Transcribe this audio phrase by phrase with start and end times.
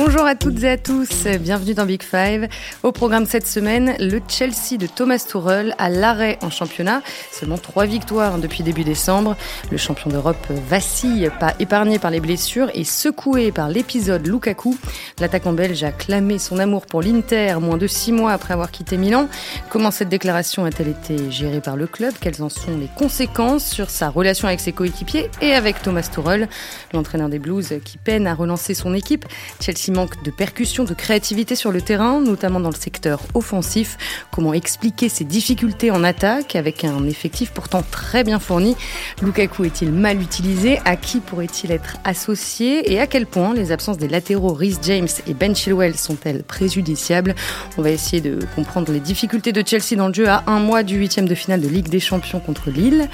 [0.00, 2.46] Bonjour à toutes et à tous, bienvenue dans Big Five.
[2.84, 7.02] Au programme cette semaine, le Chelsea de Thomas Tuchel à l'arrêt en championnat.
[7.32, 9.36] Seulement trois victoires depuis début décembre.
[9.72, 14.78] Le champion d'Europe vacille, pas épargné par les blessures et secoué par l'épisode Lukaku.
[15.18, 18.98] L'attaquant belge a clamé son amour pour l'Inter moins de six mois après avoir quitté
[18.98, 19.28] Milan.
[19.68, 22.14] Comment cette déclaration a-t-elle été gérée par le club?
[22.20, 26.48] Quelles en sont les conséquences sur sa relation avec ses coéquipiers et avec Thomas Tuchel,
[26.94, 29.24] l'entraîneur des Blues qui peine à relancer son équipe
[29.60, 33.96] Chelsea manque de percussion, de créativité sur le terrain, notamment dans le secteur offensif.
[34.30, 38.76] Comment expliquer ces difficultés en attaque avec un effectif pourtant très bien fourni?
[39.22, 40.80] Lukaku est-il mal utilisé?
[40.84, 42.92] À qui pourrait-il être associé?
[42.92, 47.34] Et à quel point les absences des latéraux Rhys James et Ben Chilwell sont-elles préjudiciables?
[47.76, 50.82] On va essayer de comprendre les difficultés de Chelsea dans le jeu à un mois
[50.82, 53.08] du huitième de finale de Ligue des Champions contre Lille.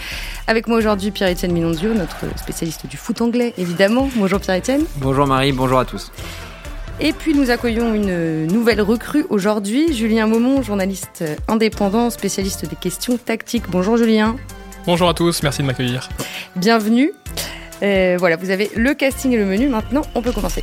[0.46, 4.08] Avec moi aujourd'hui Pierre-Etienne Minonzio, notre spécialiste du foot anglais évidemment.
[4.16, 4.84] Bonjour Pierre-Etienne.
[4.96, 6.10] Bonjour Marie, bonjour à tous.
[7.00, 13.18] Et puis nous accueillons une nouvelle recrue aujourd'hui, Julien Maumont, journaliste indépendant, spécialiste des questions
[13.18, 13.64] tactiques.
[13.68, 14.36] Bonjour Julien.
[14.86, 16.08] Bonjour à tous, merci de m'accueillir.
[16.56, 17.12] Bienvenue.
[17.82, 19.68] Euh, voilà, vous avez le casting et le menu.
[19.68, 20.62] Maintenant, on peut commencer.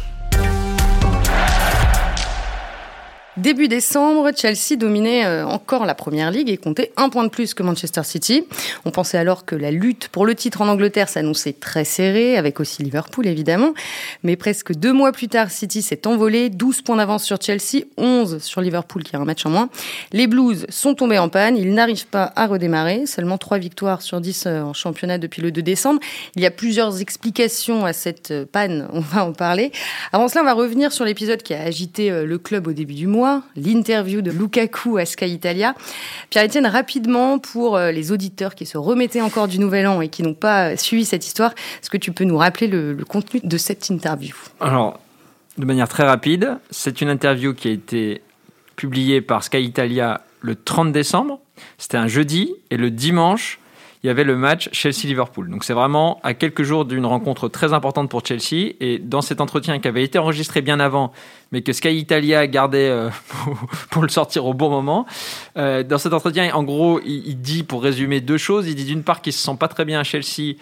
[3.37, 7.53] Début décembre, Chelsea dominait euh, encore la Première Ligue et comptait un point de plus
[7.53, 8.43] que Manchester City.
[8.83, 12.59] On pensait alors que la lutte pour le titre en Angleterre s'annonçait très serrée, avec
[12.59, 13.73] aussi Liverpool évidemment.
[14.23, 18.43] Mais presque deux mois plus tard, City s'est envolé, 12 points d'avance sur Chelsea, 11
[18.43, 19.69] sur Liverpool qui a un match en moins.
[20.11, 24.19] Les Blues sont tombés en panne, ils n'arrivent pas à redémarrer, seulement 3 victoires sur
[24.19, 26.01] 10 euh, en championnat depuis le 2 décembre.
[26.35, 29.71] Il y a plusieurs explications à cette euh, panne, on va en parler.
[30.11, 33.07] Avant cela, on va revenir sur l'épisode qui a agité le club au début du
[33.07, 33.20] mois
[33.55, 35.75] l'interview de Lukaku à Sky Italia.
[36.30, 40.23] Pierre-Etienne, rapidement, pour euh, les auditeurs qui se remettaient encore du Nouvel An et qui
[40.23, 43.58] n'ont pas suivi cette histoire, est-ce que tu peux nous rappeler le, le contenu de
[43.58, 44.36] cette interview?
[44.59, 45.00] Alors,
[45.58, 48.22] de manière très rapide, c'est une interview qui a été
[48.75, 51.40] publiée par Sky Italia le 30 décembre.
[51.78, 53.59] C'était un jeudi et le dimanche,
[54.03, 55.50] il y avait le match Chelsea-Liverpool.
[55.50, 58.73] Donc c'est vraiment à quelques jours d'une rencontre très importante pour Chelsea.
[58.79, 61.12] Et dans cet entretien qui avait été enregistré bien avant,
[61.51, 63.09] mais que Sky Italia gardait euh,
[63.91, 65.06] pour le sortir au bon moment,
[65.57, 68.67] euh, dans cet entretien, en gros, il, dit, pour résumer, deux choses.
[68.67, 70.56] Il dit d'une part qu'il se sent pas très bien à Chelsea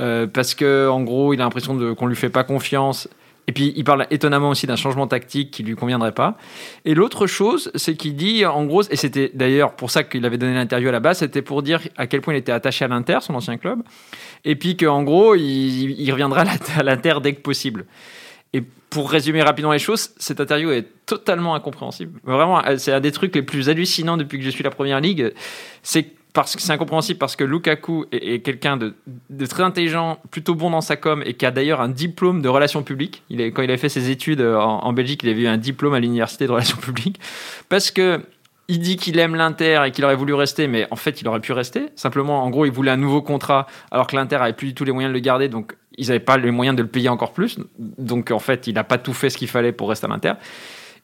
[0.00, 3.08] euh, parce que, en gros, il a l'impression qu'on lui fait pas confiance
[3.46, 6.36] et puis, il parle étonnamment aussi d'un changement tactique qui lui conviendrait pas.
[6.84, 10.38] Et l'autre chose, c'est qu'il dit, en gros, et c'était d'ailleurs pour ça qu'il avait
[10.38, 12.88] donné l'interview à la base, c'était pour dire à quel point il était attaché à
[12.88, 13.82] l'Inter, son ancien club,
[14.44, 16.44] et puis qu'en gros, il, reviendra
[16.76, 17.86] à l'Inter dès que possible.
[18.52, 22.20] Et pour résumer rapidement les choses, cette interview est totalement incompréhensible.
[22.24, 25.32] Vraiment, c'est un des trucs les plus hallucinants depuis que je suis la première ligue.
[25.82, 28.94] C'est parce que c'est incompréhensible parce que Lukaku est, quelqu'un de,
[29.46, 32.82] très intelligent, plutôt bon dans sa com et qui a d'ailleurs un diplôme de relations
[32.82, 33.22] publiques.
[33.30, 36.00] Il quand il a fait ses études en, Belgique, il avait eu un diplôme à
[36.00, 37.20] l'université de relations publiques
[37.68, 38.20] parce que
[38.70, 41.40] il dit qu'il aime l'Inter et qu'il aurait voulu rester, mais en fait, il aurait
[41.40, 41.86] pu rester.
[41.96, 44.84] Simplement, en gros, il voulait un nouveau contrat alors que l'Inter avait plus du tout
[44.84, 47.32] les moyens de le garder, donc ils n'avaient pas les moyens de le payer encore
[47.32, 47.58] plus.
[47.78, 50.34] Donc, en fait, il n'a pas tout fait ce qu'il fallait pour rester à l'Inter.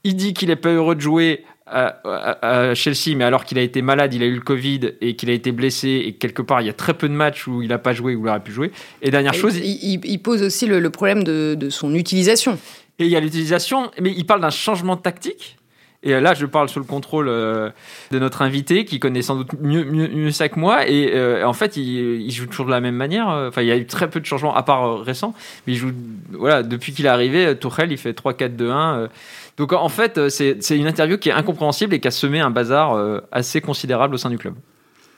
[0.04, 3.82] Il dit qu'il est pas heureux de jouer à, Chelsea, mais alors qu'il a été
[3.82, 6.66] malade, il a eu le Covid et qu'il a été blessé, et quelque part, il
[6.66, 8.52] y a très peu de matchs où il n'a pas joué, où il aurait pu
[8.52, 8.70] jouer.
[9.02, 9.56] Et dernière chose.
[9.58, 12.58] Il, pose aussi le, problème de, son utilisation.
[12.98, 15.56] Et il y a l'utilisation, mais il parle d'un changement tactique.
[16.02, 17.70] Et là, je parle sous le contrôle euh,
[18.12, 20.88] de notre invité, qui connaît sans doute mieux, mieux, ça que moi.
[20.88, 23.26] Et euh, en fait, il, joue toujours de la même manière.
[23.26, 25.34] Enfin, il y a eu très peu de changements, à part euh, récents.
[25.66, 25.90] Mais il joue,
[26.30, 29.08] voilà, depuis qu'il est arrivé, Tourelle, il fait 3-4-2-1.
[29.56, 32.50] Donc en fait, euh, c'est une interview qui est incompréhensible et qui a semé un
[32.50, 34.54] bazar euh, assez considérable au sein du club.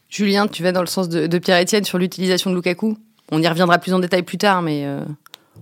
[0.08, 2.96] Julien, tu vas dans le sens de, Pierre-Etienne sur l'utilisation de Lukaku.
[3.30, 5.00] On y reviendra plus en détail plus tard, mais euh,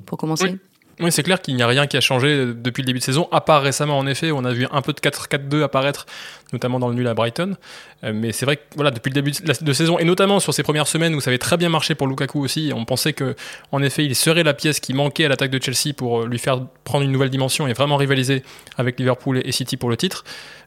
[0.05, 0.57] pour commencer.
[1.01, 1.11] Oui.
[1.11, 3.41] c'est clair qu'il n'y a rien qui a changé depuis le début de saison, à
[3.41, 6.07] part récemment en effet, on a vu un peu de 4-4-2 apparaître,
[6.53, 7.57] notamment dans le nul à Brighton.
[8.03, 10.87] mais c'est vrai que voilà, depuis le début de, saison, et notamment sur ces premières
[10.87, 13.35] semaines où ça avait très bien marché pour Lukaku aussi, on pensait que
[13.73, 16.61] en effet il serait la pièce qui manquait à l'attaque de Chelsea pour lui faire
[16.85, 18.43] prendre une nouvelle dimension et vraiment rivaliser
[18.77, 20.25] avec Liverpool et City pour le titre.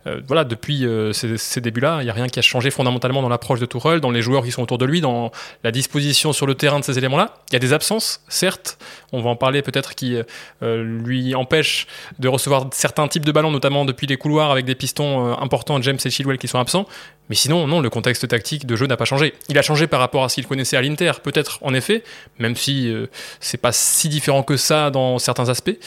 [0.08, 3.30] Euh, voilà, depuis euh, ces, débuts-là, il n'y a rien qui a changé fondamentalement dans
[3.30, 5.32] l'approche de Tourelle, dans les joueurs qui sont autour de lui, dans
[5.64, 7.34] la disposition sur le terrain de ces éléments-là.
[7.50, 8.78] Il y a des absences, certes,
[9.12, 10.18] on va en parler peut-être qui
[10.64, 11.88] euh, lui empêchent
[12.18, 15.98] de recevoir certains types de ballons, notamment depuis les couloirs avec des pistons importants, James
[16.04, 16.88] et Chilwell qui sont absents.
[17.30, 19.36] Mais sinon, non, le contexte tactique de jeu n'a pas changé.
[19.50, 22.04] Il a changé par rapport à ce qu'il connaissait à l'Inter, peut-être en effet,
[22.40, 22.92] même si
[23.40, 25.78] c'est pas si différent que ça dans certains aspects.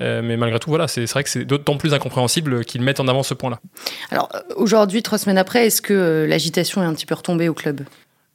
[0.00, 3.08] Euh, mais malgré tout, voilà, c'est vrai que c'est d'autant plus incompréhensible qu'ils mettent en
[3.08, 3.58] avant ce point-là.
[4.10, 7.54] Alors aujourd'hui, trois semaines après, est-ce que euh, l'agitation est un petit peu retombée au
[7.54, 7.82] club?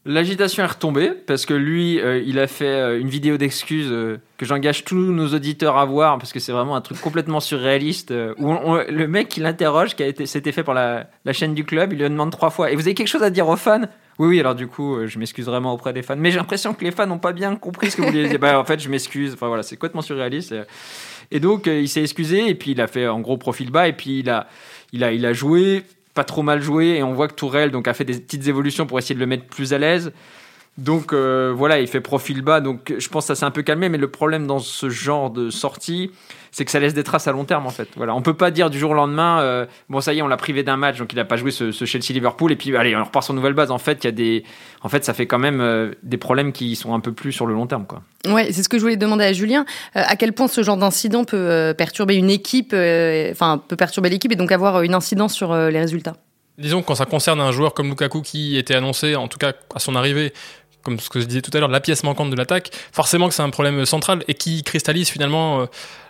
[0.05, 4.17] L'agitation est retombée parce que lui, euh, il a fait euh, une vidéo d'excuses euh,
[4.37, 8.13] que j'engage tous nos auditeurs à voir parce que c'est vraiment un truc complètement surréaliste
[8.37, 11.31] où on- on- le mec qui l'interroge, qui a été, c'était fait par la, la
[11.31, 13.47] chaîne du club, il lui demande trois fois Et vous avez quelque chose à dire
[13.47, 13.79] aux fans?
[14.19, 14.39] Oui, oui.
[14.41, 17.07] Alors du coup, je m'excuse vraiment auprès des fans, mais j'ai l'impression que les fans
[17.07, 18.39] n'ont pas bien compris ce que vous vouliez dire.
[18.41, 19.33] Bah, en fait, je m'excuse.
[19.35, 20.51] Enfin voilà, c'est complètement surréaliste.
[20.51, 20.63] Et,
[21.31, 23.93] et donc, il s'est excusé et puis il a fait en gros profil bas et
[23.93, 24.47] puis il a,
[24.91, 27.87] il a, il a joué pas trop mal joué et on voit que Tourelle donc
[27.87, 30.13] a fait des petites évolutions pour essayer de le mettre plus à l'aise.
[30.77, 32.59] Donc euh, voilà, il fait profil bas.
[32.59, 35.29] Donc je pense que ça s'est un peu calmé, mais le problème dans ce genre
[35.29, 36.11] de sortie,
[36.51, 37.89] c'est que ça laisse des traces à long terme en fait.
[37.95, 40.27] Voilà, on peut pas dire du jour au lendemain, euh, bon ça y est, on
[40.27, 42.75] l'a privé d'un match, donc il a pas joué ce, ce Chelsea Liverpool et puis
[42.75, 43.69] allez, on repart sur une nouvelle base.
[43.69, 44.43] En fait, il y a des,
[44.81, 47.45] en fait, ça fait quand même euh, des problèmes qui sont un peu plus sur
[47.45, 48.01] le long terme quoi.
[48.27, 49.65] Ouais, c'est ce que je voulais demander à Julien.
[49.95, 53.75] Euh, à quel point ce genre d'incident peut euh, perturber une équipe, euh, enfin peut
[53.75, 56.15] perturber l'équipe et donc avoir une incidence sur euh, les résultats?
[56.59, 59.53] Disons que quand ça concerne un joueur comme Lukaku qui était annoncé, en tout cas
[59.73, 60.33] à son arrivée,
[60.83, 63.33] comme ce que je disais tout à l'heure, la pièce manquante de l'attaque, forcément que
[63.33, 65.65] c'est un problème central et qui cristallise finalement euh,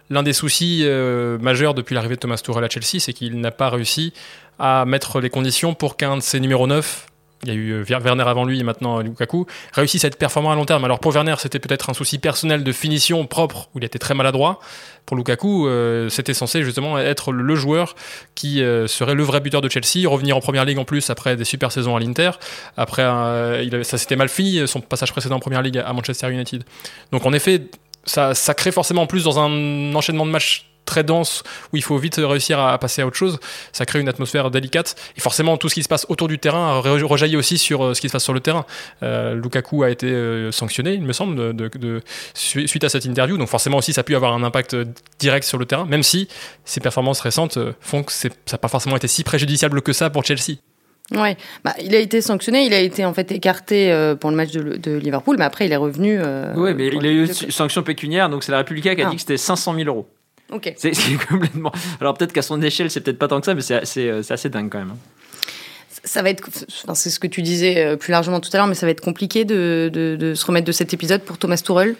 [0.09, 3.51] l'un des soucis euh, majeurs depuis l'arrivée de Thomas Tuchel à Chelsea, c'est qu'il n'a
[3.51, 4.13] pas réussi
[4.59, 7.07] à mettre les conditions pour qu'un de ses numéros 9
[7.43, 10.17] il y a eu euh, Werner avant lui et maintenant euh, Lukaku, réussissent à être
[10.17, 10.83] performants à long terme.
[10.85, 14.13] Alors pour Werner, c'était peut-être un souci personnel de finition propre, où il était très
[14.13, 14.59] maladroit.
[15.05, 17.95] Pour Lukaku, euh, c'était censé justement être le joueur
[18.35, 21.35] qui euh, serait le vrai buteur de Chelsea, revenir en première ligue en plus après
[21.35, 22.31] des super saisons à l'Inter.
[22.77, 25.91] Après, euh, il avait- ça s'était mal fini, son passage précédent en première ligue à
[25.93, 26.63] Manchester United.
[27.11, 27.63] Donc en effet,
[28.05, 31.83] ça, ça crée forcément en plus dans un enchaînement de matchs très dense où il
[31.83, 33.39] faut vite réussir à, passer à autre chose.
[33.71, 36.79] Ça crée une atmosphère délicate et forcément tout ce qui se passe autour du terrain
[36.81, 38.65] re- rejaillit aussi sur euh, ce qui se passe sur le terrain.
[39.01, 42.01] Euh, Lukaku a été euh, sanctionné, il me semble, de, de- de-
[42.33, 43.37] su- suite à cette interview.
[43.37, 44.75] Donc forcément aussi ça a pu avoir un impact
[45.19, 46.27] direct sur le terrain, même si
[46.65, 50.23] ses performances récentes font que ça n'a pas forcément été si préjudiciable que ça pour
[50.25, 50.57] Chelsea.
[51.11, 54.37] Ouais, bah, il a été sanctionné, il a été en fait écarté euh, pour le
[54.37, 56.17] match de, de Liverpool, mais après il est revenu.
[56.19, 59.09] euh, oui, mais il a eu sanction pécuniaire, donc c'est la République qui a Ah.
[59.09, 60.07] dit que c'était 500 000 euros.
[60.53, 60.73] Ok.
[60.77, 60.91] C'est
[61.27, 61.71] complètement.
[61.99, 64.21] Alors peut-être qu'à son échelle, c'est peut-être pas tant que ça, mais c'est assez, euh,
[64.29, 64.95] assez dingue quand même.
[66.05, 66.47] Ça va être,
[66.83, 68.91] enfin, c'est ce que tu disais euh, plus largement tout à l'heure, mais ça va
[68.91, 71.95] être compliqué de, de, de se remettre de cet épisode pour Thomas Tuchel.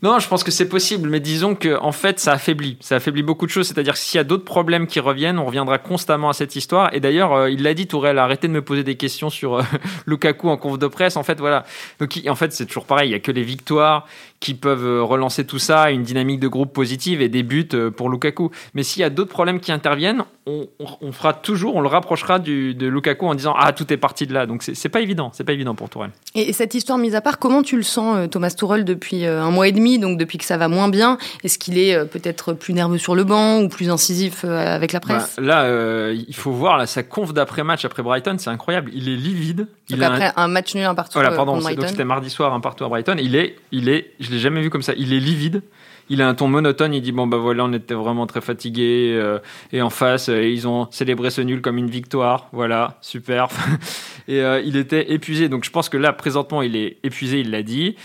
[0.00, 2.76] Non, je pense que c'est possible, mais disons que en fait, ça affaiblit.
[2.80, 3.66] Ça affaiblit beaucoup de choses.
[3.66, 6.94] C'est-à-dire que s'il y a d'autres problèmes qui reviennent, on reviendra constamment à cette histoire.
[6.94, 9.62] Et d'ailleurs, euh, il l'a dit, Tourelle, arrêtez de me poser des questions sur euh,
[10.06, 11.16] Lukaku en conf de presse.
[11.16, 11.64] En fait, voilà.
[11.98, 13.08] Donc, en fait, c'est toujours pareil.
[13.08, 14.06] Il y a que les victoires
[14.40, 17.90] qui peuvent euh, relancer tout ça, une dynamique de groupe positive et des buts euh,
[17.90, 18.50] pour Lukaku.
[18.74, 21.88] Mais s'il y a d'autres problèmes qui interviennent, on, on- on fera toujours, on le
[21.88, 24.46] rapprochera du, de Lukaku en disant ah tout est parti de là.
[24.46, 26.10] Donc c'est pas évident, c'est pas évident pour Tourelle.
[26.34, 29.26] Et, et cette histoire mise à part, comment tu le sens, euh, Thomas Tuchel, depuis
[29.26, 31.18] un mois et demi, donc depuis que ça va moins bien?
[31.42, 35.34] Est-ce qu'il est peut-être plus nerveux sur le banc ou plus incisif avec la presse?
[35.36, 38.90] Bah, là, euh, il faut voir là, sa conf d'après-match après Brighton, c'est incroyable.
[38.94, 39.66] Il est livide.
[39.90, 40.48] Il a un- après un...
[40.48, 43.16] match nul un partout Voilà, pardon, c'était mardi soir, un partout à Brighton.
[43.18, 44.92] Il est, il est, je l'ai jamais vu comme ça.
[44.96, 45.62] Il est livide.
[46.10, 46.94] Il a un ton monotone.
[46.94, 49.38] Il dit bon bah voilà, on était vraiment très fatigués euh,
[49.72, 52.48] et en face, euh, ils ont célébré ce nul comme une victoire.
[52.52, 53.48] Voilà, super.
[54.28, 55.48] et euh, il était épuisé.
[55.48, 57.40] Donc je pense que là, présentement, il est épuisé.
[57.40, 57.96] Il l'a dit.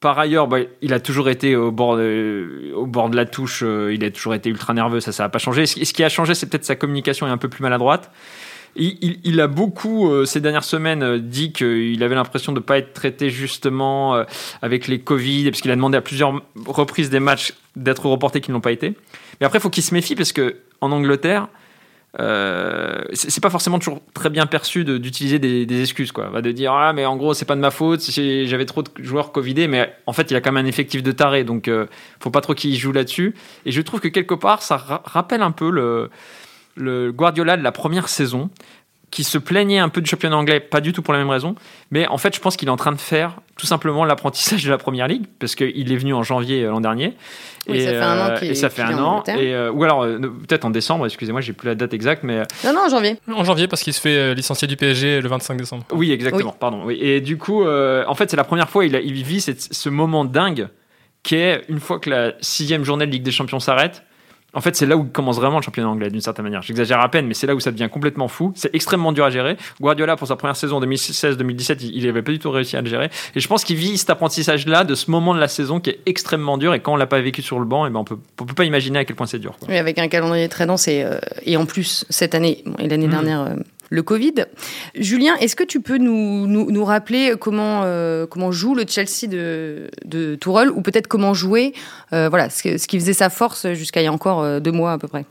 [0.00, 3.62] Par ailleurs, bah, il a toujours été au bord de, la touche.
[3.62, 4.98] il a toujours été ultra nerveux.
[4.98, 5.64] Ça, ça n'a pas changé.
[5.64, 8.10] Ce qui a changé, c'est peut-être sa communication est un peu plus maladroite.
[8.74, 12.78] Il, a beaucoup, euh, ces dernières semaines, euh, dit qu'il avait l'impression de ne pas
[12.78, 14.24] être traité justement euh,
[14.62, 18.50] avec les Covid, parce qu'il a demandé à plusieurs reprises des matchs d'être reportés qui
[18.50, 18.94] n'ont pas été.
[19.40, 21.48] Mais après, il faut qu'il se méfie, parce que en Angleterre,
[22.20, 26.42] euh, c'est pas forcément toujours très bien perçu d'utiliser des, excuses, quoi.
[26.42, 29.32] De dire, ah, mais en gros, c'est pas de ma faute, j'avais trop de joueurs
[29.32, 31.86] Covidés, mais en fait, il a quand même un effectif de taré, donc euh,
[32.20, 33.34] faut pas trop qu'il joue là-dessus.
[33.64, 36.10] Et je trouve que quelque part, ça ra- rappelle un peu le
[36.76, 38.50] le Guardiola de la première saison
[39.10, 41.54] qui se plaignait un peu du championnat anglais, pas du tout pour la même raison,
[41.90, 44.70] mais en fait je pense qu'il est en train de faire tout simplement l'apprentissage de
[44.70, 47.12] la première ligue, parce qu'il est venu en janvier euh, l'an dernier.
[47.68, 49.84] Oui, ça fait un an qu'il- et ça fait un en an, et, euh, ou
[49.84, 52.80] alors euh, peut-être en décembre, excusez-moi, j'ai plus la date exacte, mais euh, Non, non,
[52.86, 53.18] en janvier.
[53.30, 55.84] En janvier, parce qu'il se fait licencier du PSG le 25 décembre.
[55.92, 56.80] oui, exactement, pardon.
[56.86, 56.96] Oui.
[56.98, 59.74] Et du coup, euh, en fait, c'est la première fois il, a- il vit cette-
[59.74, 60.68] ce moment dingue
[61.22, 64.02] qui est une fois que la sixième journée de Ligue des Champions s'arrête.
[64.54, 66.60] En fait, c'est là où commence vraiment le championnat anglais, d'une certaine manière.
[66.62, 68.52] J'exagère à peine, mais c'est là où ça devient complètement fou.
[68.54, 69.56] C'est extrêmement dur à gérer.
[69.80, 73.08] Guardiola, pour sa première saison 2016-2017, il n'avait pas du tout réussi à le gérer.
[73.34, 76.00] Et je pense qu'il vit cet apprentissage-là de ce moment de la saison qui est
[76.06, 76.74] extrêmement dur.
[76.74, 78.54] Et quand on l'a pas vécu sur le banc, et ben on peut, on peut
[78.54, 79.56] pas imaginer à quel point c'est dur.
[79.58, 79.68] quoi.
[79.70, 82.88] Oui, avec un calendrier très dense et, euh, et en plus, cette année bon, et
[82.88, 83.10] l'année Mm.
[83.10, 83.54] dernière, euh,
[83.92, 84.46] le Covid.
[84.94, 89.90] Julien, est-ce que tu peux nous, nous, rappeler comment, euh, comment joue le Chelsea de,
[90.06, 91.74] de Tourelle ou peut-être comment jouer,
[92.14, 94.72] euh, voilà, ce, ce qui faisait sa force jusqu'à il y a encore euh, deux
[94.72, 95.26] mois à peu près?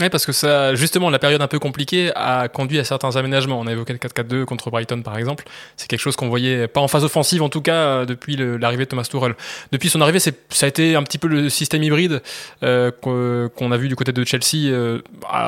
[0.00, 3.60] Oui, parce que ça, justement, la période un peu compliquée a conduit à certains aménagements.
[3.60, 5.44] On a évoqué le 4-4-2 contre Brighton, par exemple.
[5.76, 8.86] C'est quelque chose qu'on voyait pas en phase offensive, en tout cas, euh, depuis l'arrivée
[8.86, 9.36] de Thomas Tuchel.
[9.70, 10.32] Depuis son arrivée, ça
[10.62, 12.22] a été un petit peu le système hybride
[12.64, 14.98] euh, qu'on a vu du côté de Chelsea euh,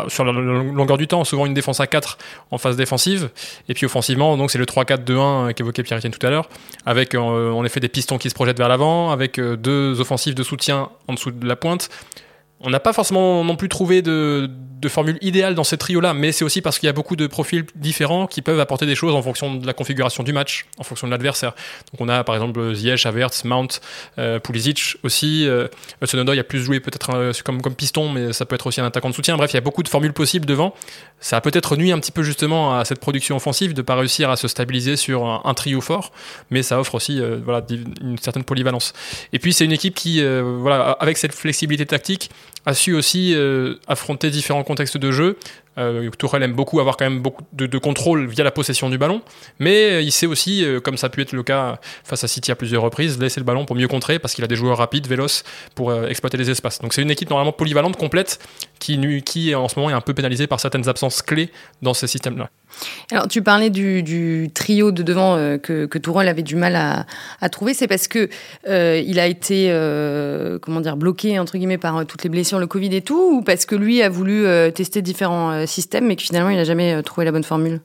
[0.06, 1.24] sur la longueur du temps.
[1.24, 2.16] Souvent une défense à 4
[2.52, 3.30] en phase défensive.
[3.68, 6.48] Et puis offensivement, donc c'est le 3-4-2-1 qu'évoquait Pierre-Etienne tout à l'heure,
[6.84, 10.90] avec en effet des pistons qui se projettent vers l'avant, avec deux offensives de soutien
[11.08, 11.90] en dessous de la pointe
[12.60, 14.50] on n'a pas forcément non plus trouvé de,
[14.88, 17.64] formule idéale dans ce trio-là, mais c'est aussi parce qu'il y a beaucoup de profils
[17.74, 21.06] différents qui peuvent apporter des choses en fonction de la configuration du match, en fonction
[21.06, 21.54] de l'adversaire.
[21.92, 23.80] Donc on a par exemple Ziyech, Havertz, Mount,
[24.18, 25.46] euh, Pulisic aussi.
[25.46, 25.68] Euh,
[26.02, 28.86] il a plus joué peut-être euh, comme, comme piston, mais ça peut être aussi un
[28.86, 29.36] attaquant de soutien.
[29.36, 30.74] Bref, il y a beaucoup de formules possibles devant.
[31.20, 34.30] Ça a peut-être nuit un petit peu justement à cette production offensive de pas réussir
[34.30, 36.12] à se stabiliser sur un, trio fort,
[36.50, 37.64] mais ça offre aussi euh, voilà,
[38.02, 38.92] une certaine polyvalence.
[39.32, 42.30] Et puis c'est une équipe qui, voilà, avec cette flexibilité tactique,
[42.66, 45.38] a su aussi euh, affronter différents contextes de jeu.
[45.78, 49.20] Euh, Tourelle aime beaucoup avoir quand même beaucoup de, contrôle via la possession du ballon,
[49.58, 52.28] mais euh, il sait aussi, euh, comme ça a pu être le cas face à
[52.28, 54.78] City à plusieurs reprises, laisser le ballon pour mieux contrer parce qu'il a des joueurs
[54.78, 55.44] rapides, véloces
[55.74, 56.80] pour exploiter les espaces.
[56.80, 58.38] Donc c'est une équipe normalement polyvalente, complète,
[58.78, 61.50] qui, qui en ce moment est un peu pénalisée par certaines absences clés
[61.82, 62.50] dans ces systèmes-là.
[63.10, 66.76] Alors, tu parlais du, trio de devant euh, que, que avait du mal
[67.40, 67.74] à, trouver.
[67.74, 68.28] C'est parce que
[68.68, 72.66] euh, il a été, euh, comment dire, bloqué entre guillemets par toutes les blessures, le
[72.66, 76.50] Covid et tout, ou parce que lui a voulu tester différents systèmes, mais que finalement
[76.50, 77.80] il n'a jamais trouvé la bonne formule?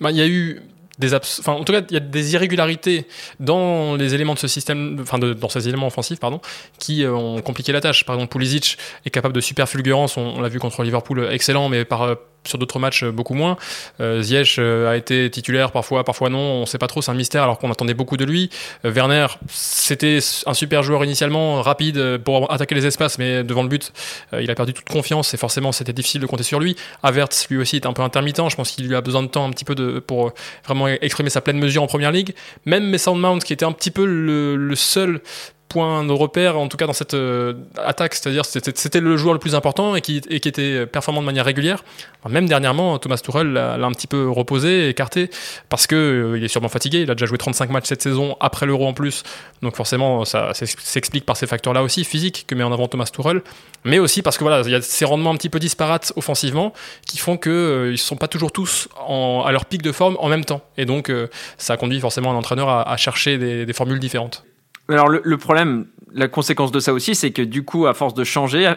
[0.00, 0.60] Bah, il y a eu
[0.98, 3.06] des en tout cas, il y a des irrégularités
[3.40, 6.40] dans les éléments de ce système, enfin, dans ces éléments offensifs, pardon,
[6.78, 8.04] qui ont compliqué la tâche.
[8.04, 11.84] Par exemple, Pulisic est capable de super fulgurance, on l'a vu contre Liverpool, excellent, mais
[11.84, 13.56] par sur d'autres matchs euh, beaucoup moins.
[14.00, 17.10] Euh, Ziyech euh, a été titulaire parfois, parfois non, on ne sait pas trop, c'est
[17.10, 18.50] un mystère alors qu'on attendait beaucoup de lui.
[18.84, 23.92] Werner, c'était un super joueur initialement, rapide pour attaquer les espaces, mais devant le but,
[24.38, 26.76] il a perdu toute confiance et forcément c'était difficile de compter sur lui.
[27.02, 29.46] Havertz, lui aussi, est un peu intermittent, je pense qu'il lui a besoin de temps
[29.46, 30.32] un petit peu de, pour
[30.64, 32.34] vraiment exprimer sa pleine mesure en première ligue.
[32.64, 35.20] Même Mason Mount, qui était un petit peu le seul
[35.68, 39.38] point de repère, en tout cas dans cette euh, attaque, c'est-à-dire c'était le joueur le
[39.38, 41.84] plus important et qui, était performant de manière régulière.
[42.28, 45.30] même dernièrement, Thomas Tuchel l'a un petit peu reposé, écarté,
[45.68, 47.00] parce que euh, il est sûrement fatigué.
[47.00, 49.22] Il a déjà joué 35 matchs cette saison après l'Euro en plus,
[49.62, 53.42] donc forcément ça s'explique par ces facteurs-là aussi physiques que met en avant Thomas Tuchel,
[53.84, 56.72] mais aussi parce que voilà, il y a ces rendements un petit peu disparates offensivement
[57.06, 60.28] qui font que euh, ils sont pas toujours tous à leur pic de forme en
[60.28, 61.12] même temps, et donc
[61.58, 64.44] ça conduit forcément un entraîneur à, chercher des formules différentes.
[64.88, 68.24] Alors le, problème, la conséquence de ça aussi, c'est que du coup, à force de
[68.24, 68.72] changer,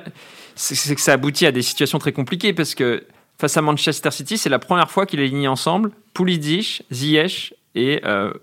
[0.55, 3.05] c'est que ça aboutit à des situations très compliquées parce que
[3.39, 8.01] face à Manchester City, c'est la première fois qu'il est aligné ensemble Pulisic, Ziyech et,
[8.05, 8.33] euh,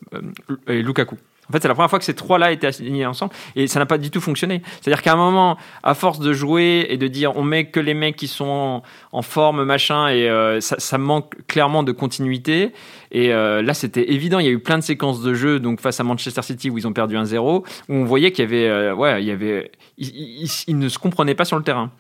[0.67, 1.17] et Lukaku.
[1.49, 3.87] En fait, c'est la première fois que ces trois-là étaient alignés ensemble et ça n'a
[3.87, 4.63] pas du tout fonctionné.
[4.81, 7.95] C'est-à-dire qu'à un moment, à force de jouer et de dire on met que les
[7.95, 12.73] mecs qui sont en, forme, machin, et euh, ça, manque clairement de continuité.
[13.11, 14.39] Et euh, là, c'était évident.
[14.39, 16.79] Il y a eu plein de séquences de jeu, donc face à Manchester City où
[16.79, 19.71] ils ont perdu 1-0, où on voyait qu'il y avait, euh, ouais, il y avait,
[19.97, 21.91] ils, ne se comprenaient pas sur le terrain.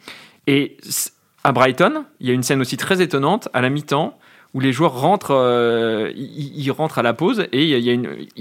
[0.46, 0.76] Et
[1.44, 4.17] à Brighton, il y a une scène aussi très étonnante à la mi-temps
[4.54, 7.92] où les joueurs rentrent, euh, ils, rentrent à la pause et il y, a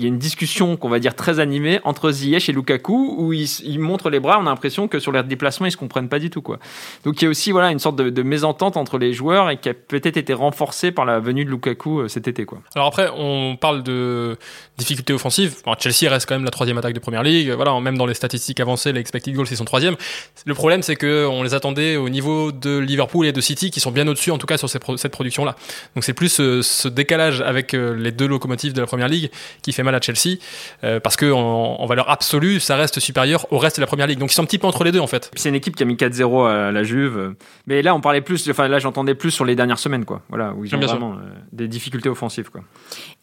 [0.08, 4.22] une, discussion qu'on va dire très animée entre Ziyech et Lukaku où ils, montrent les
[4.22, 4.40] bras.
[4.40, 6.60] On a l'impression que sur les déplacements ils se comprennent pas du tout quoi.
[7.04, 9.68] Donc il y a aussi voilà une sorte de, mésentente entre les joueurs et qui
[9.68, 12.60] a peut-être été renforcée par la venue de Lukaku euh, cet été quoi.
[12.74, 14.38] Alors après on parle de
[14.78, 15.58] difficultés offensives.
[15.78, 17.52] Chelsea reste quand même la troisième attaque de première ligue.
[17.52, 19.98] Voilà même dans les statistiques avancées les expected goals c'est son troisième.
[20.46, 23.82] Le problème c'est que on les attendait au niveau de Liverpool et de City qui
[23.82, 25.58] sont bien au-dessus en tout cas sur cette production là.
[25.98, 29.32] Donc c'est plus ce, décalage avec euh, les deux locomotives de la première ligue
[29.64, 30.38] qui fait mal à Chelsea,
[30.84, 34.20] euh, parce que en, valeur absolue, ça reste supérieur au reste de la première ligue.
[34.20, 35.32] Donc ils sont un petit peu entre les deux en fait.
[35.34, 37.34] C'est une équipe qui a mis 4-0 à la Juve,
[37.66, 40.22] mais là on parlait plus, enfin là j'entendais plus sur les dernières semaines quoi.
[40.30, 42.62] Voilà où ils ont vraiment euh, des difficultés offensives quoi.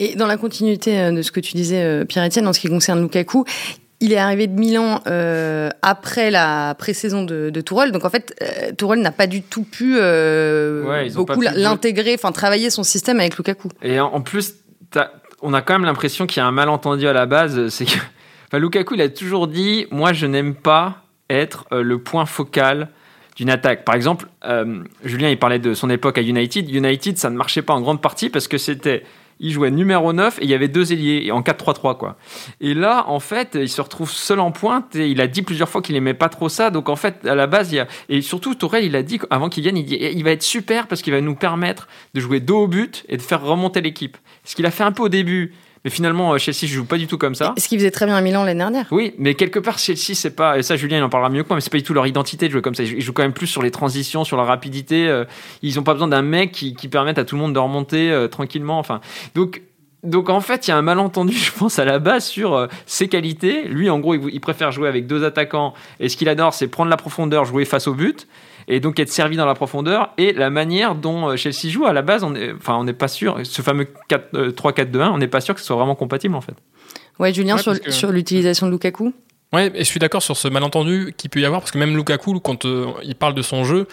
[0.01, 3.45] Et dans la continuité de ce que tu disais Pierre-Etienne en ce qui concerne Lukaku,
[4.01, 7.93] il est arrivé de Milan euh, après la pré-saison de, de Tourelle.
[7.93, 12.71] Donc en fait, euh, Tourelle n'a pas du tout pu euh, beaucoup l'intégrer, enfin travailler
[12.71, 13.69] son système avec Lukaku.
[13.83, 14.55] Et en, plus,
[15.43, 17.69] on a quand même l'impression qu'il y a un malentendu à la base.
[17.69, 17.99] C'est que
[18.57, 22.89] Lukaku, il a toujours dit Moi, je n'aime pas être le point focal
[23.37, 23.85] d'une attaque.
[23.85, 24.27] Par exemple,
[25.05, 26.69] Julien, il parlait de son époque à United.
[26.69, 29.05] United, ça ne marchait pas en grande partie parce que c'était
[29.41, 32.17] il jouait numéro 9 et il y avait deux ailiers en 4-3-3 quoi.
[32.61, 35.69] Et là en fait, il se retrouve seul en pointe et il a dit plusieurs
[35.69, 36.71] fois qu'il aimait pas trop ça.
[36.71, 39.21] Donc en fait, à la base, il y a et surtout Tourelle, il a dit
[39.31, 42.41] avant qu'il vienne, il il va être super parce qu'il va nous permettre de jouer
[42.41, 44.17] dos au but et de faire remonter l'équipe.
[44.45, 47.19] Ce qu'il a fait un peu au début, Mais finalement, Chelsea joue pas du tout
[47.19, 47.55] comme ça.
[47.59, 48.87] Ce qui faisait très bien à Milan l'année dernière.
[48.91, 51.49] Oui, mais quelque part, Chelsea, c'est pas, et ça, Julien, il en parlera mieux que
[51.49, 52.83] moi, mais c'est pas du tout leur identité de jouer comme ça.
[52.83, 55.25] Ils jouent quand même plus sur les transitions, sur la rapidité.
[55.63, 58.27] Ils ont pas besoin d'un mec qui, qui permette à tout le monde de remonter
[58.31, 58.79] tranquillement.
[58.79, 59.01] Enfin,
[59.35, 59.61] donc,
[60.05, 62.67] donc en fait, il y a un malentendu, je pense, à la base sur euh,
[62.87, 63.65] ses qualités.
[63.65, 65.75] Lui, en gros, il, préfère jouer avec deux attaquants.
[65.99, 68.29] Et ce qu'il adore, c'est prendre la profondeur, jouer face au but,
[68.69, 70.13] et donc être servi dans la profondeur.
[70.19, 72.93] Et la manière dont euh, Chelsea joue, à la base, on est, enfin, on n'est
[72.93, 73.39] pas sûr.
[73.45, 76.55] Ce fameux 3-4-2-1, euh, on n'est pas sûr que ce soit vraiment compatible, en fait.
[77.19, 79.13] Ouais, Julien, sur, sur l'utilisation de Lukaku?
[79.53, 81.97] Ouais, et je suis d'accord sur ce malentendu qu'il peut y avoir, parce que même
[81.97, 82.67] Lukaku, quand
[83.05, 83.87] il parle de son jeu,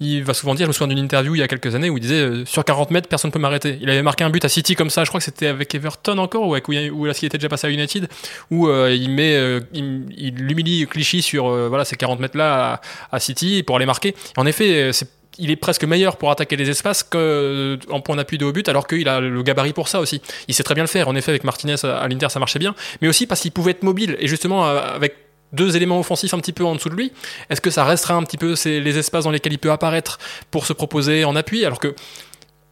[0.00, 1.98] il va souvent dire, je me souviens d'une interview il y a quelques années où
[1.98, 3.78] il disait euh, sur 40 mètres personne ne peut m'arrêter.
[3.82, 6.16] Il avait marqué un but à City comme ça, je crois que c'était avec Everton
[6.18, 8.08] encore ou, avec, ou là s'il était déjà passé à United
[8.50, 12.80] où euh, il met euh, il, il humilie Clichy sur voilà ces 40 mètres là
[13.12, 14.14] à, City pour aller marquer.
[14.38, 14.90] En effet,
[15.38, 18.86] il est presque meilleur pour attaquer les espaces qu'en point d'appui de haut but, alors
[18.86, 20.22] qu'il a le gabarit pour ça aussi.
[20.48, 21.08] Il sait très bien le faire.
[21.08, 23.82] En effet, avec Martinez à l'Inter, ça marchait bien, mais aussi parce qu'il pouvait être
[23.82, 24.16] mobile.
[24.20, 25.14] Et justement, avec
[25.52, 27.12] deux éléments offensifs un petit peu en dessous de lui,
[27.48, 30.18] est-ce que ça restera un petit peu les espaces dans lesquels il peut apparaître
[30.50, 31.94] pour se proposer en appui alors que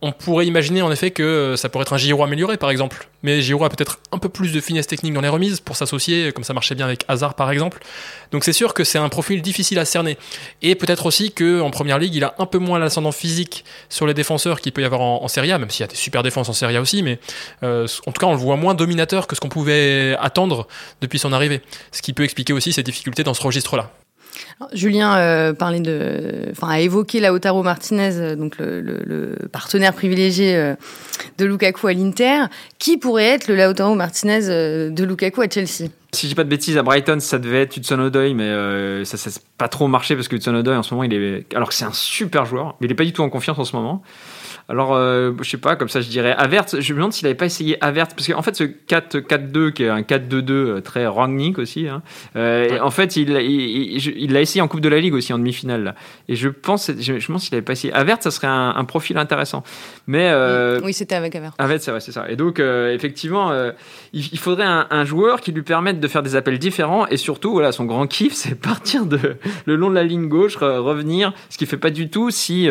[0.01, 3.09] on pourrait imaginer en effet que ça pourrait être un Giro amélioré par exemple.
[3.25, 6.31] Mais Giro a peut-être un peu plus de finesse technique dans les remises pour s'associer,
[6.33, 7.81] comme ça marchait bien avec Hazard par exemple.
[8.31, 10.17] Donc c'est sûr que c'est un profil difficile à cerner.
[10.63, 14.15] Et peut-être aussi qu'en première ligue, il a un peu moins l'ascendant physique sur les
[14.15, 16.49] défenseurs qu'il peut y avoir en, Serie A, même s'il y a des super défenses
[16.49, 17.19] en Serie A aussi, mais
[17.63, 20.69] euh, en tout cas on le voit moins dominateur que ce qu'on pouvait attendre
[21.01, 21.61] depuis son arrivée.
[21.91, 23.91] Ce qui peut expliquer aussi ses difficultés dans ce registre-là.
[24.73, 30.75] Julien euh, parlait de, enfin, a évoqué Lautaro Martinez, euh, donc le, partenaire privilégié euh,
[31.39, 32.45] de Lukaku à l'Inter.
[32.79, 34.41] Qui pourrait être le Lautaro Martinez
[34.91, 35.91] de Lukaku à Chelsea?
[36.13, 39.17] Si je dis pas de bêtises, à Brighton, ça devait être Hudson Odoi, mais ça
[39.17, 41.75] n'a pas trop marché parce que Hudson Odoi, en ce moment, il est, alors que
[41.75, 44.03] c'est un super joueur, mais il est pas du tout en confiance en ce moment.
[44.71, 46.67] Alors, euh, je sais pas, comme ça je dirais Avert.
[46.79, 49.89] Je me demande s'il avait pas essayé Avert, parce qu'en fait, ce 4-4-2, qui est
[49.89, 52.03] un 4-2-2 euh, très Rangnick aussi, hein,
[52.37, 55.95] euh, en fait, il l'a il, essayé en Coupe de la Ligue aussi, en demi-finale.
[56.29, 59.17] Et je pense, je, me demande s'il avait pas essayé Avert, ça serait un, profil
[59.17, 59.65] intéressant.
[60.07, 61.55] Mais, euh, oui, c'était avec Avert.
[61.57, 62.27] Avert, c'est vrai, c'est ça.
[62.29, 63.53] Et donc, effectivement,
[64.13, 67.73] il, faudrait un, joueur qui lui permette de faire des appels différents, et surtout, voilà,
[67.73, 71.67] son grand kiff, c'est partir de, le long de la ligne gauche, revenir, ce qu'il
[71.67, 72.69] fait pas du tout si,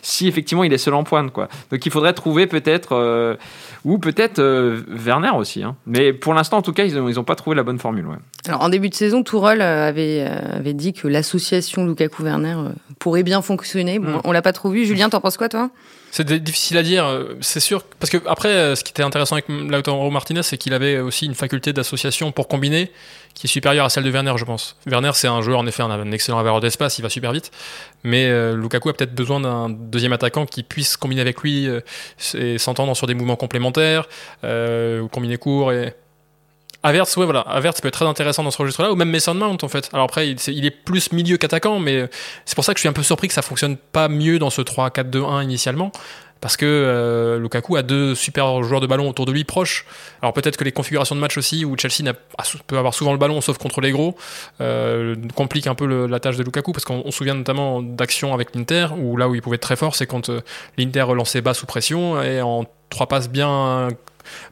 [0.00, 1.25] si effectivement il est seul en pointe.
[1.32, 3.36] Donc il faudrait trouver peut-être, euh,
[3.84, 5.62] ou peut-être euh, Werner aussi.
[5.62, 5.76] Hein.
[5.86, 8.06] Mais pour l'instant, en tout cas, ils n'ont ils ont pas trouvé la bonne formule.
[8.46, 12.56] Alors en début de saison, Tourelle euh, avait, avait dit que l'association Lukaku-Werner
[12.98, 13.98] pourrait bien fonctionner.
[13.98, 14.20] Bon, mm.
[14.24, 14.84] On l'a pas trop vu.
[14.84, 15.70] Julien, t'en penses quoi, toi?
[16.12, 17.04] C'est difficile à dire,
[17.40, 17.82] c'est sûr.
[18.00, 21.34] Parce que après, ce qui était intéressant avec Lautaro Martinez, c'est qu'il avait aussi une
[21.34, 22.90] faculté d'association pour combiner
[23.36, 24.76] qui est supérieure à celle de Werner, je pense.
[24.86, 27.50] Werner, c'est un joueur, en effet, un excellent avare d'espace, il va super vite.
[28.02, 31.80] Mais euh, Lukaku a peut-être besoin d'un deuxième attaquant qui puisse combiner avec lui euh,
[32.34, 34.08] et s'entendre sur des mouvements complémentaires,
[34.42, 35.94] euh, ou combiner court et.
[36.82, 37.40] Averts, ouais, voilà.
[37.40, 39.90] Averts peut être très intéressant dans ce registre-là, ou même Mason Mount, en fait.
[39.92, 42.08] Alors après, il, il est plus milieu qu'attaquant, mais
[42.44, 44.50] c'est pour ça que je suis un peu surpris que ça fonctionne pas mieux dans
[44.50, 45.90] ce 3-4-2-1 initialement
[46.40, 49.86] parce que euh, Lukaku a deux super joueurs de ballon autour de lui proches.
[50.22, 52.12] Alors peut-être que les configurations de match aussi, où Chelsea
[52.66, 54.16] peut avoir souvent le ballon sauf contre les gros,
[54.60, 58.54] euh, compliquent un peu la tâche de Lukaku, parce qu'on se souvient notamment d'actions avec
[58.54, 60.40] l'Inter, où là où il pouvait être très fort, c'est quand euh,
[60.76, 63.88] l'Inter relançait bas sous pression, et en trois passes bien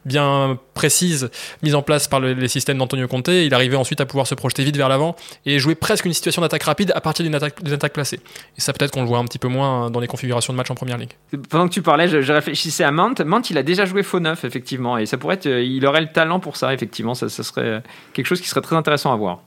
[0.05, 1.29] bien précise
[1.63, 3.29] mise en place par les systèmes d'Antonio Conte.
[3.29, 6.41] Il arrivait ensuite à pouvoir se projeter vite vers l'avant et jouer presque une situation
[6.41, 8.19] d'attaque rapide à partir d'une attaque, attaque placée.
[8.57, 10.71] Et ça peut-être qu'on le voit un petit peu moins dans les configurations de match
[10.71, 11.11] en première ligue.
[11.49, 13.13] Pendant que tu parlais, je, réfléchissais à Mant.
[13.25, 16.11] Mant, il a déjà joué faux neuf, effectivement, et ça pourrait être, il aurait le
[16.11, 17.15] talent pour ça, effectivement.
[17.15, 17.81] Ça, serait
[18.13, 19.41] quelque chose qui serait très intéressant à voir.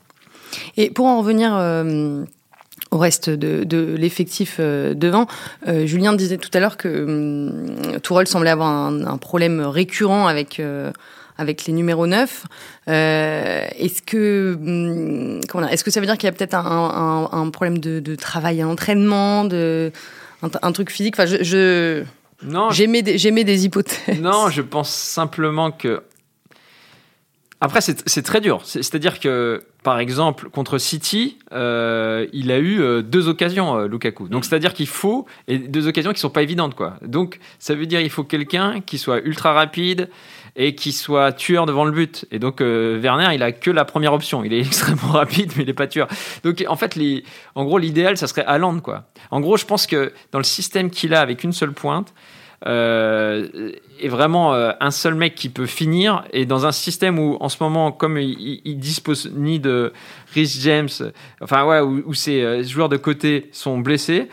[0.76, 2.24] Et pour en revenir euh,
[2.90, 5.26] au reste de, l'effectif euh, devant.
[5.66, 10.60] Euh, Julien disait tout à l'heure que hum, Tourelle semblait avoir un, problème récurrent avec
[10.60, 10.92] euh,
[11.36, 12.44] avec les numéros 9.
[12.86, 18.14] est-ce que hum, est-ce que ça veut dire qu'il y a peut-être un, problème de,
[18.16, 19.92] travail à entraînement, de
[20.42, 21.14] un, truc physique?
[21.16, 22.04] Enfin, je, je
[22.42, 24.20] non, des, des hypothèses.
[24.20, 26.02] Non, je pense simplement que
[27.60, 28.60] après, c'est très dur.
[28.64, 34.28] C'est-à-dire que, par exemple, contre City, euh, il a eu euh, deux occasions, euh, Lukaku.
[34.28, 36.94] Donc, c'est-à-dire qu'il faut, et deux occasions qui sont pas évidentes, quoi.
[37.02, 40.08] Donc, ça veut dire qu'il faut quelqu'un qui soit ultra rapide
[40.54, 42.26] et qui soit tueur devant le but.
[42.30, 44.44] Et donc, Werner, il a que la première option.
[44.44, 46.06] Il est extrêmement rapide, mais il est pas tueur.
[46.44, 47.24] Donc, en fait, les,
[47.56, 49.08] en gros, l'idéal, ça serait Haaland, quoi.
[49.32, 52.14] En gros, je pense que dans le système qu'il a avec une seule pointe,
[52.66, 56.24] est vraiment euh, un seul mec qui peut finir.
[56.32, 59.92] Et dans un système où, en ce moment, comme il, dispose ni de
[60.34, 60.88] Rhys James,
[61.40, 64.28] enfin ouais, où, où ces euh, joueurs de côté sont blessés,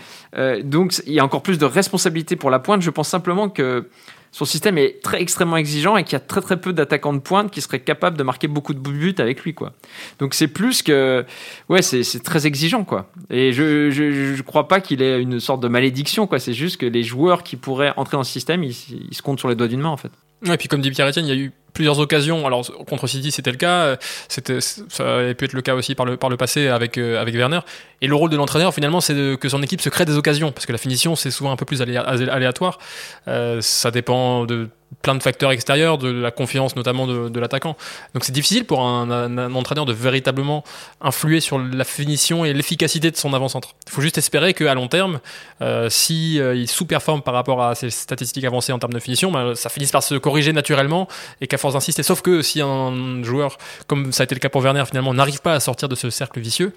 [0.64, 2.82] donc il y a encore plus de responsabilité pour la pointe.
[2.82, 3.88] Je pense simplement que
[4.36, 7.20] son système est très extrêmement exigeant et qu'il y a très très peu d'attaquants de
[7.20, 9.72] pointe qui seraient capables de marquer beaucoup de buts avec lui, quoi.
[10.20, 11.26] Donc c'est plus que,
[11.70, 13.10] ouais, c'est très exigeant, quoi.
[13.30, 16.40] Et je je, crois pas qu'il ait une sorte de malédiction, quoi.
[16.40, 18.76] C'est juste que les joueurs qui pourraient entrer dans ce système, ils,
[19.10, 20.12] ils se comptent sur les doigts d'une main, en fait.
[20.46, 22.48] Et puis comme dit Pierre-Etienne, il y a eu plusieurs occasions.
[22.48, 23.98] Alors contre City, c'était le cas.
[24.28, 27.22] C'était, ça avait pu être le cas aussi par le, par le passé avec, euh,
[27.22, 27.60] avec Werner.
[28.02, 30.52] Et le rôle de l'entraîneur, finalement, c'est que son équipe se crée des occasions.
[30.52, 32.80] Parce que la finition, c'est souvent un peu plus aléatoire.
[33.28, 34.70] Euh, ça dépend de
[35.02, 37.76] plein de facteurs extérieurs, de la confiance notamment de, l'attaquant.
[38.14, 40.64] Donc c'est difficile pour un, entraîneur de véritablement
[41.02, 43.76] influer sur la finition et l'efficacité de son avant-centre.
[43.88, 45.20] Il faut juste espérer qu'à long terme,
[45.62, 49.54] euh, si euh, sous-performe par rapport à ses statistiques avancées en termes de finition, bah,
[49.56, 51.08] ça finisse par se corriger naturellement
[51.42, 54.50] et qu'à force d'insister, sauf que si un joueur, comme ça a été le cas
[54.50, 56.74] pour Werner, finalement n'arrive pas à sortir de ce cercle vicieux,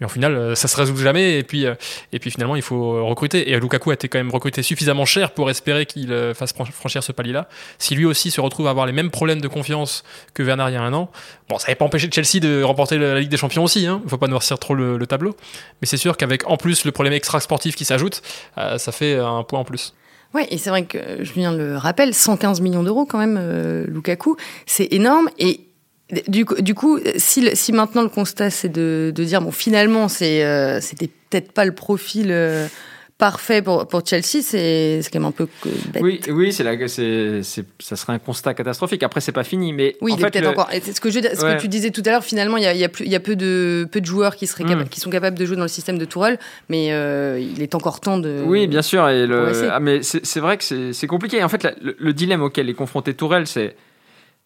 [0.00, 1.38] mais au final, euh, ça se résout jamais.
[1.38, 1.74] Et puis, euh,
[2.12, 3.50] et puis finalement, il faut recruter.
[3.50, 7.02] Et Lukaku a été quand même recruté suffisamment cher pour espérer qu'il euh, fasse franchir
[7.02, 7.48] ce palier-là.
[7.78, 10.02] Si lui aussi se retrouve à avoir les mêmes problèmes de confiance
[10.34, 11.10] que Werner il y a un an,
[11.48, 13.86] bon, ça n'avait pas empêché Chelsea de remporter la Ligue des Champions aussi.
[13.86, 14.00] Hein.
[14.02, 15.36] Il ne faut pas noircir trop le, tableau.
[15.80, 18.22] Mais c'est sûr qu'avec en plus le problème extra-sportif qui s'ajoute,
[18.56, 19.92] ça fait un point en plus.
[20.32, 24.88] Ouais, et c'est vrai que Julien le rappelle, 115 millions d'euros quand même, Lukaku, c'est
[24.92, 25.28] énorme.
[25.38, 25.68] Et
[26.28, 30.44] du, du coup, si, si, maintenant le constat c'est de, de, dire bon finalement c'est
[30.44, 32.66] euh, c'était peut-être pas le profil euh,
[33.18, 35.48] parfait pour, pour Chelsea, c'est quand même un peu
[35.92, 36.02] bête.
[36.02, 37.42] Oui, oui, c'est la, c'est,
[37.78, 39.02] ça serait un constat catastrophique.
[39.02, 40.68] Après c'est pas fini, mais oui, en il fait, peut-être encore.
[40.70, 42.80] Ce que je, ce que tu disais tout à l'heure, finalement, il y a, il
[42.80, 44.88] y a, plus, il y a peu de peu de joueurs qui seraient mm.
[44.88, 48.00] qui sont capables de jouer dans le système de Tourelle, mais euh, il est encore
[48.00, 48.42] temps de.
[48.44, 49.08] Oui, bien sûr.
[49.08, 51.42] Et le, ah, mais c'est vrai que c'est compliqué.
[51.42, 53.76] En fait, le, le dilemme auquel est confronté Tourelle, c'est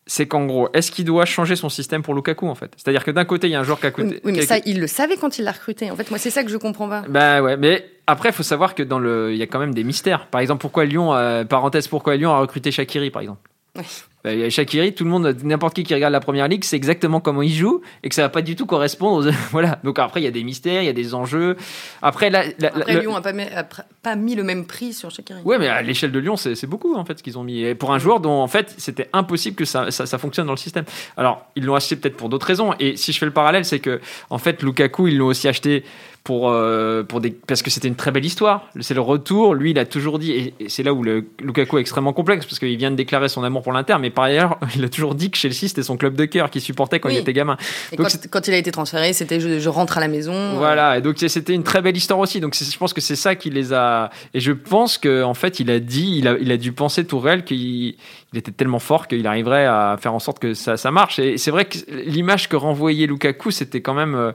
[0.08, 2.72] c'est qu'en gros, est-ce qu'il doit changer son système pour Lukaku en fait?
[2.76, 4.20] C'est-à-dire que d'un côté, il y a un joueur qui a coûté.
[4.24, 5.90] Oui, mais ça, il le savait quand il l'a recruté.
[5.90, 7.04] En fait, moi, c'est ça que je comprends pas.
[7.08, 9.74] Bah ouais, mais après, il faut savoir que dans le, il y a quand même
[9.74, 10.26] des mystères.
[10.26, 13.50] Par exemple, pourquoi Lyon, euh, parenthèse, pourquoi Lyon a recruté Shakiri, par exemple?
[13.76, 13.84] Oui.
[14.24, 17.42] Bah, Shakiri, tout le monde, n'importe qui qui regarde la première ligue, c'est exactement comment
[17.42, 19.28] il joue et que ça va pas du tout correspondre.
[19.28, 19.32] Aux...
[19.52, 19.78] voilà.
[19.84, 21.56] Donc après, il y a des mystères, il y a des enjeux.
[22.02, 25.42] Après, la, après Lyon n'a pas, pas, mis le même prix sur Shakiri.
[25.44, 27.62] Ouais, mais à l'échelle de Lyon, c'est beaucoup en fait ce qu'ils ont mis.
[27.62, 30.52] Et pour un joueur dont en fait c'était impossible que ça, ça, ça, fonctionne dans
[30.52, 30.84] le système.
[31.16, 32.74] Alors ils l'ont acheté peut-être pour d'autres raisons.
[32.80, 34.00] Et si je fais le parallèle, c'est que
[34.30, 35.84] en fait Lukaku, ils l'ont aussi acheté
[36.28, 38.66] pour, euh, pour des, parce que c'était une très belle histoire.
[38.80, 39.54] C'est le retour.
[39.54, 42.58] Lui, il a toujours dit, et, c'est là où le Lukaku est extrêmement complexe, parce
[42.58, 45.30] qu'il vient de déclarer son amour pour l'Inter, mais par ailleurs, il a toujours dit
[45.30, 47.56] que Chelsea, c'était son club de cœur qu'il supportait quand il était gamin.
[47.92, 50.32] Et donc, quand, il a été transféré, c'était je, rentre à la maison.
[50.32, 50.54] Euh.
[50.56, 52.40] Voilà, et donc c'était une très belle histoire aussi.
[52.40, 54.10] Donc je pense que c'est ça qui les a.
[54.34, 57.04] Et je pense qu'en en fait, il a dit, il a, il a dû penser
[57.04, 57.96] Tourelle qu'il
[58.32, 61.18] il était tellement fort qu'il arriverait à faire en sorte que ça, ça marche.
[61.18, 64.14] Et c'est vrai que l'image que renvoyait Lukaku, c'était quand même.
[64.14, 64.32] Euh,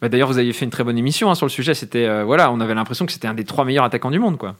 [0.00, 1.74] bah, d'ailleurs, vous aviez fait une très bonne émission hein, sur le sujet.
[1.74, 4.38] C'était euh, voilà, on avait l'impression que c'était un des trois meilleurs attaquants du monde,
[4.38, 4.54] quoi.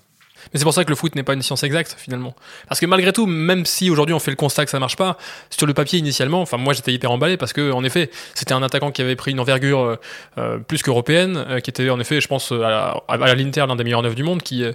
[0.53, 2.35] Mais c'est pour ça que le foot n'est pas une science exacte finalement.
[2.69, 5.17] Parce que malgré tout, même si aujourd'hui on fait le constat que ça marche pas,
[5.51, 8.63] sur le papier initialement, enfin moi j'étais hyper emballé parce que en effet c'était un
[8.63, 9.97] attaquant qui avait pris une envergure euh,
[10.39, 13.85] euh plus qu'européenne, euh, qui était en effet je pense à, à, l'Inter l'un des
[13.85, 14.73] meilleurs neufs du monde, qui euh,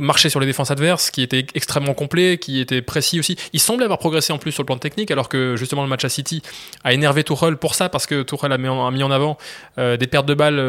[0.00, 3.36] marchait sur les défenses adverses, qui était extrêmement complet, qui était précis aussi.
[3.52, 6.04] Il semblait avoir progressé en plus sur le plan technique alors que justement le match
[6.04, 6.42] à City
[6.84, 9.38] a énervé Tuchel pour ça parce que Tuchel a mis en, a mis en avant
[9.76, 10.60] des pertes de balles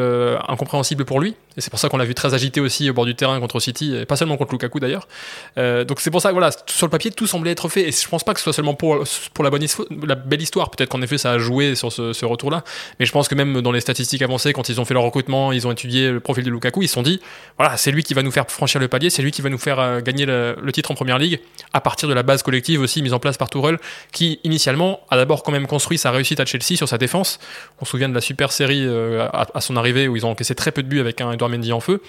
[0.47, 3.05] incompréhensibles pour lui et c'est pour ça qu'on l'a vu très agité aussi au bord
[3.05, 5.09] du terrain contre City, et pas seulement contre Lukaku d'ailleurs.
[5.57, 7.89] Euh, donc c'est pour ça voilà, sur le papier, tout semblait être fait.
[7.89, 9.65] Et je pense pas que ce soit seulement pour, pour la, bonne
[10.03, 10.71] la belle histoire.
[10.71, 12.63] Peut-être qu'en effet, ça a joué sur ce, ce retour-là.
[12.97, 15.51] Mais je pense que même dans les statistiques avancées, quand ils ont fait leur recrutement,
[15.51, 17.19] ils ont étudié le profil de Lukaku, ils se sont dit
[17.57, 19.57] voilà, c'est lui qui va nous faire franchir le palier, c'est lui qui va nous
[19.57, 21.41] faire euh, gagner le, titre en première ligue,
[21.73, 23.79] à partir de la base collective aussi mise en place par Tourelle,
[24.13, 27.39] qui initialement a d'abord quand même construit sa réussite à Chelsea sur sa défense.
[27.81, 30.55] On se souvient de la super série euh, à, son arrivée où ils ont encaissé
[30.55, 32.01] très peu de buts avec un Edouard Mendy en feu.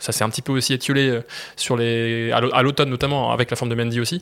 [0.00, 1.22] Ça s'est un petit peu aussi étiolé euh,
[1.56, 4.20] sur les, à l'automne notamment, avec la forme de Mendy aussi.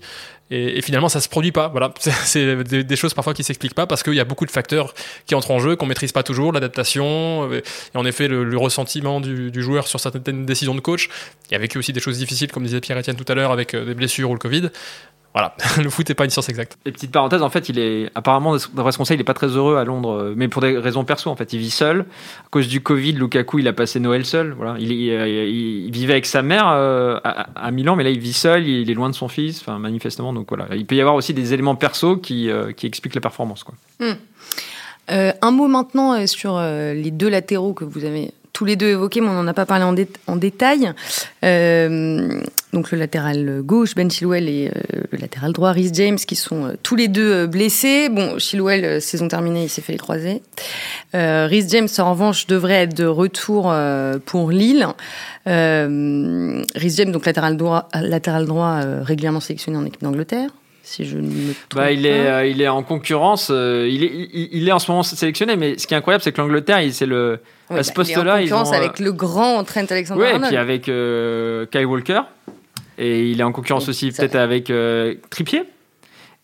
[0.51, 1.69] Et, finalement, ça se produit pas.
[1.69, 4.93] Voilà, c'est des, choses parfois qui s'expliquent pas parce qu'il y a beaucoup de facteurs
[5.27, 7.63] qui entrent en jeu, qu'on maîtrise pas toujours, l'adaptation, euh,
[7.95, 11.09] et en effet le, ressentiment du, du, joueur sur certaines décisions de coach.
[11.49, 13.73] Il y a vécu aussi des choses difficiles, comme disait Pierre-Etienne tout à l'heure, avec
[13.75, 14.69] euh, des blessures ou le Covid.
[15.35, 16.77] Voilà, le foot n'est pas une science exacte.
[16.85, 19.47] Et petite parenthèse, en fait, il est apparemment, d'après ce conseil, il n'est pas très
[19.47, 21.31] heureux à Londres, euh, mais pour des raisons perso.
[21.31, 22.01] En fait, il vit seul.
[22.01, 24.53] À cause du Covid, Lukaku, il a passé Noël seul.
[24.53, 28.66] Voilà, il, il, vivait avec sa mère euh, à, Milan, mais là, il vit seul.
[28.68, 30.35] Il est loin de son fils, enfin, manifestement.
[30.35, 33.23] Donc voilà, il peut y avoir aussi des éléments perso qui, euh, qui expliquent la
[33.23, 33.64] performance.
[33.64, 33.75] Quoi.
[34.01, 34.16] Hmm.
[35.09, 39.27] un mot maintenant sur les deux latéraux que vous avez tous les deux évoqués, mais
[39.27, 40.92] on n'en a pas parlé en, détail.
[41.44, 42.40] Euh,
[42.72, 46.66] donc le latéral gauche, Ben Chilwell, et euh, le latéral droit, Rhys James, qui sont
[46.66, 48.09] euh, tous les deux blessés.
[48.09, 50.42] Bon, Chilwell, saison terminée, il s'est fait les croisés.
[51.12, 53.75] Rhys James, en revanche, devrait être de retour
[54.27, 54.87] pour Lille.
[55.44, 60.51] Rhys James, donc latéral droit, latéral droit régulièrement sélectionné en équipe d'Angleterre
[60.83, 64.68] si je ne me trompe bah, il, Est, il est en concurrence, il, est, il,
[64.68, 67.40] est en ce moment sélectionné, mais ce qui est incroyable, c'est que l'Angleterre, c'est le,
[67.79, 70.45] à ce poste-là, ils ont avec le grand Trent Alexander-Arnold.
[70.45, 72.21] et puis avec euh, Kyle Walker.
[72.99, 75.64] Et il est en concurrence aussi peut-être avec euh, Trippier.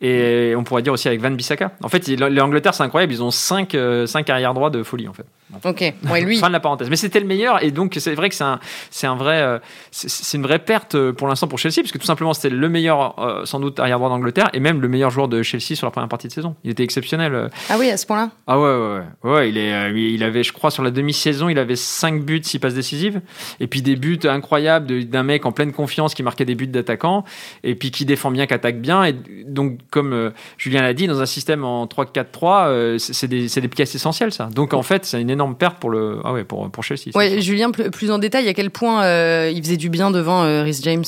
[0.01, 1.73] Et on pourrait dire aussi avec Van Bissaka.
[1.83, 3.13] En fait, l'Angleterre, c'est incroyable.
[3.13, 5.27] Ils ont 5 cinq, euh, cinq arrière droits de folie, en fait.
[5.65, 6.39] Ok, lui.
[6.39, 6.91] fin de la parenthèse.
[6.91, 8.61] Mais c'était le meilleur, et donc c'est vrai que c'est un,
[9.03, 9.59] un vrai, euh,
[9.91, 12.69] c'est une vraie perte euh, pour l'instant pour Chelsea, parce que tout simplement c'était le
[12.69, 15.91] meilleur, sans doute, arrière droit d'Angleterre, et même le meilleur joueur de Chelsea sur la
[15.91, 16.55] première partie de saison.
[16.65, 17.51] Il était exceptionnel.
[17.69, 19.31] Ah oui, à ce point-là Ah ouais, ouais, ouais.
[19.31, 22.59] ouais il, est, il avait, je crois, sur la demi-saison, il avait 5 buts, 6
[22.59, 23.21] passes décisives,
[23.61, 27.25] et puis des buts incroyables d'un mec en pleine confiance qui marquait des buts d'attaquant,
[27.65, 29.15] et puis qui défend bien, qui attaque bien, et
[29.47, 33.95] donc comme Julien l'a dit, dans un système en 3-4-3, euh, c'est des, des, pièces
[33.95, 34.49] essentielles, ça.
[34.55, 37.11] Donc en fait, c'est une énorme perte pour, le, ah ouais, pour, pour Chelsea.
[37.15, 40.63] Ouais, Julien, plus, en détail, à quel point euh, il faisait du bien devant euh,
[40.65, 41.05] Rhys James?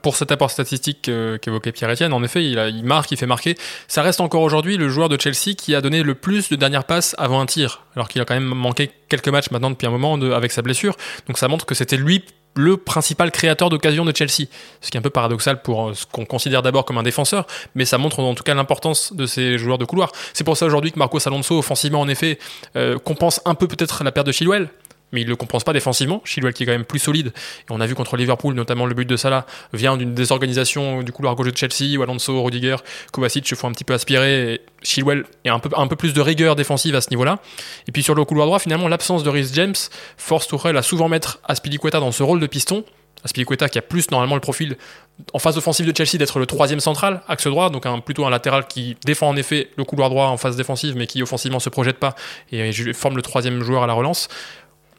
[0.00, 1.10] Pour cet apport statistique
[1.42, 3.56] qu'évoquait Pierre-Etienne, en effet, il, il, marque, il fait marquer.
[3.88, 6.84] Ça reste encore aujourd'hui le joueur de Chelsea qui a donné le plus de dernières
[6.84, 9.90] passes avant un tir, alors qu'il a quand même manqué quelques matchs maintenant depuis un
[9.90, 10.96] moment avec sa blessure.
[11.26, 12.24] Donc ça montre que c'était lui
[12.56, 14.48] le principal créateur d'occasion de Chelsea.
[14.80, 17.46] Ce qui est un peu paradoxal pour euh, ce qu'on considère d'abord comme un défenseur,
[17.74, 20.10] mais ça montre en tout cas l'importance de ces joueurs de couloir.
[20.32, 22.38] C'est pour ça aujourd'hui que Marcos Alonso, offensivement en effet,
[22.76, 24.68] euh, compense un peu peut-être la perte de Chilwell,
[25.16, 26.20] mais il ne le compense pas défensivement.
[26.24, 27.28] Chilwell qui est quand même plus solide.
[27.28, 31.10] Et on a vu contre Liverpool, notamment le but de Salah vient d'une désorganisation du
[31.10, 32.76] couloir gauche de Chelsea où Alonso, Rudiger,
[33.12, 34.52] Kovacic se font un petit peu aspirer.
[34.52, 37.38] Et Chilwell est un peu, un peu plus de rigueur défensive à ce niveau-là.
[37.88, 39.74] Et puis sur le couloir droit, finalement, l'absence de Rhys James
[40.18, 42.84] force Tuchel à souvent mettre Aspilicueta dans ce rôle de piston.
[43.24, 44.76] Aspilicueta qui a plus normalement le profil
[45.32, 48.66] en phase offensive de Chelsea d'être le troisième central, axe droit, donc plutôt un latéral
[48.66, 51.98] qui défend en effet le couloir droit en phase défensive, mais qui offensivement se projette
[51.98, 52.14] pas
[52.52, 54.28] et forme le troisième joueur à la relance.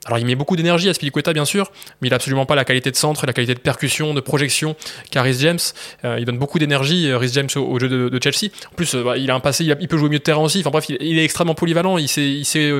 [0.07, 1.69] Alors il met beaucoup d'énergie à Spilicueta bien sûr,
[2.01, 4.75] mais il n'a absolument pas la qualité de centre, la qualité de percussion, de projection
[5.11, 5.59] qu'a Rhys James.
[6.05, 8.51] Euh, il donne beaucoup d'énergie, euh, Rhys James au, jeu de, Chelsea.
[8.71, 10.59] En plus, euh, bah, il a un passé, il, peut jouer mieux de terrain aussi.
[10.61, 12.71] Enfin bref, il, est extrêmement polyvalent, il sait, il sait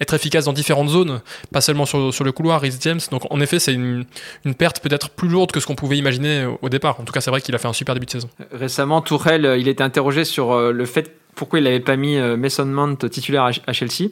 [0.00, 1.20] être efficace dans différentes zones,
[1.52, 3.00] pas seulement sur, sur le couloir, Rhys James.
[3.10, 4.06] Donc en effet, c'est une,
[4.46, 6.98] une, perte peut-être plus lourde que ce qu'on pouvait imaginer au départ.
[6.98, 8.30] En tout cas, c'est vrai qu'il a fait un super début de saison.
[8.52, 12.96] Récemment, Tourelle, il était interrogé sur le fait pourquoi il n'avait pas mis Mason Mount
[13.10, 14.10] titulaire à Chelsea.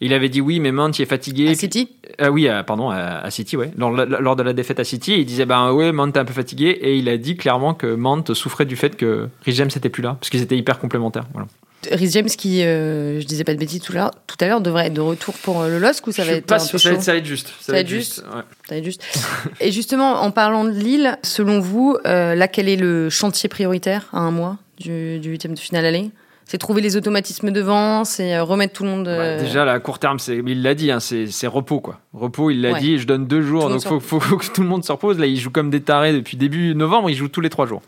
[0.00, 1.48] Il avait dit oui, mais Mount il est fatigué.
[1.48, 1.88] À City
[2.20, 3.70] euh, Oui, pardon, à, City, ouais.
[3.76, 6.34] Lors, lors, de la défaite à City, il disait ben ouais, Mount est un peu
[6.34, 9.88] fatigué et il a dit clairement que Mount souffrait du fait que Rhys James n'était
[9.88, 11.24] plus là parce qu'ils étaient hyper complémentaires.
[11.32, 11.48] Voilà.
[11.90, 15.00] Rhys James qui, euh, je disais pas de bêtises tout à l'heure, devrait être de
[15.00, 17.12] retour pour euh, le LOSC ou ça va être pas un peu ça, va ça
[17.12, 17.52] va être juste.
[17.60, 18.16] Ça, va être juste.
[18.16, 19.02] Ça va être juste.
[19.60, 24.18] et justement, en parlant de Lille, selon vous, là, quel est le chantier prioritaire à
[24.18, 26.10] un mois du huitième de finale aller?
[26.46, 29.08] C'est trouver les automatismes devant, c'est euh, remettre tout le monde.
[29.08, 31.80] Euh, déjà, là, à court terme, il l'a dit, hein, c'est repos.
[31.80, 31.98] quoi.
[32.14, 34.84] Repos, il l'a dit, je donne deux jours, donc il faut, que tout le monde
[34.84, 35.18] se repose.
[35.18, 37.82] Là, il joue comme des tarés depuis début novembre, il joue tous les trois jours.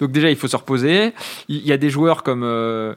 [0.00, 1.12] Donc déjà, il faut se reposer.
[1.48, 2.94] Il y a des joueurs comme, euh,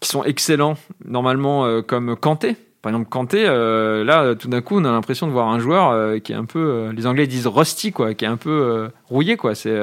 [0.00, 2.54] qui sont excellents, normalement, comme Kanté.
[2.82, 6.32] Par exemple, Kanté, là, tout d'un coup, on a l'impression de voir un joueur qui
[6.32, 9.54] est un peu, les Anglais disent rusty, quoi, qui est un peu rouillé, quoi.
[9.54, 9.74] C'est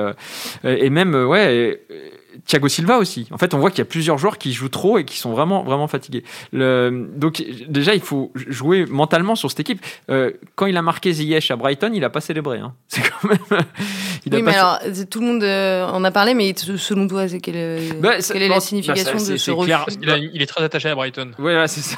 [0.64, 1.82] et même, ouais.
[2.46, 3.28] Thiago Silva aussi.
[3.32, 5.32] En fait, on voit qu'il y a plusieurs joueurs qui jouent trop et qui sont
[5.32, 6.24] vraiment, vraiment fatigués.
[6.54, 9.84] Le, donc, déjà, il faut jouer mentalement sur cette équipe.
[10.12, 12.60] Euh, quand il a marqué Ziyech à Brighton, il a pas célébré.
[12.60, 12.74] Hein.
[12.88, 13.38] C'est quand même.
[14.32, 14.80] oui, mais alors,
[15.10, 18.42] tout le monde euh, en a parlé, mais selon toi, c'est quelle, euh, bah, quelle
[18.42, 19.72] est la signification bah, de ce refus
[20.34, 21.32] il, est très attaché à Brighton.
[21.40, 21.98] Oui, c'est ça.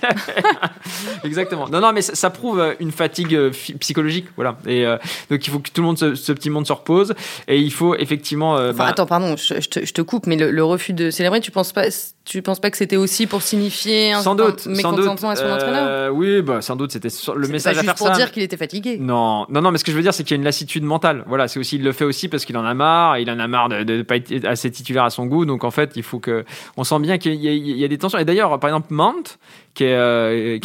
[1.24, 1.68] Exactement.
[1.68, 3.36] Non, non, mais ça, prouve une fatigue
[3.80, 4.26] psychologique.
[4.36, 4.56] Voilà.
[4.66, 4.84] Et
[5.30, 7.14] donc, il faut que tout le monde, ce, petit monde se repose.
[7.48, 8.54] Et il faut effectivement.
[8.54, 11.72] Enfin, bah, attends, pardon, je, je, te, coupe, mais le, refus de célébrer, tu penses
[11.72, 11.84] pas,
[12.30, 15.84] tu penses pas que c'était aussi pour signifier un, sans doute, mécontentement à son entraîneur
[15.84, 18.98] euh, Oui, bah, sans doute, c'était le message pas juste pour dire qu'il était fatigué.
[19.00, 20.84] Non, non, non, mais ce que je veux dire, c'est qu'il y a une lassitude
[20.84, 21.24] mentale.
[21.26, 23.48] Voilà, c'est aussi, il le fait aussi parce qu'il en a marre, il en a
[23.48, 25.44] marre de ne pas être assez titulaire à son goût.
[25.44, 26.44] Donc en fait, il faut que,
[26.76, 28.20] on sent bien qu'il y, a des tensions.
[28.20, 29.36] Et d'ailleurs, par exemple, Mount,
[29.74, 30.58] qui est, euh,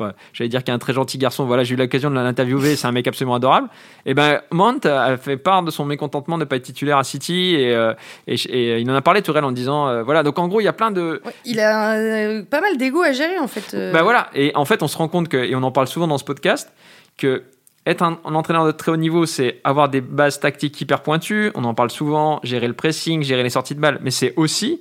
[0.32, 1.44] j'allais dire qu'il est un très gentil garçon.
[1.44, 2.76] Voilà, j'ai eu l'occasion de l'interviewer.
[2.76, 3.68] C'est un mec absolument adorable.
[4.06, 7.04] Et ben, Mount a fait part de son mécontentement de ne pas être titulaire à
[7.04, 7.94] City et, euh,
[8.26, 10.22] et, il en a parlé Tourelle en disant, euh, voilà.
[10.22, 11.11] Donc en gros, il y a plein de.
[11.44, 13.74] Il a pas mal d'ego à gérer en fait.
[13.74, 14.30] Ben voilà.
[14.34, 16.24] Et en fait, on se rend compte que, et on en parle souvent dans ce
[16.24, 16.72] podcast,
[17.16, 17.44] que
[17.84, 21.50] être un, un, entraîneur de très haut niveau, c'est avoir des bases tactiques hyper pointues.
[21.54, 23.98] On en parle souvent, gérer le pressing, gérer les sorties de balles.
[24.02, 24.80] Mais c'est aussi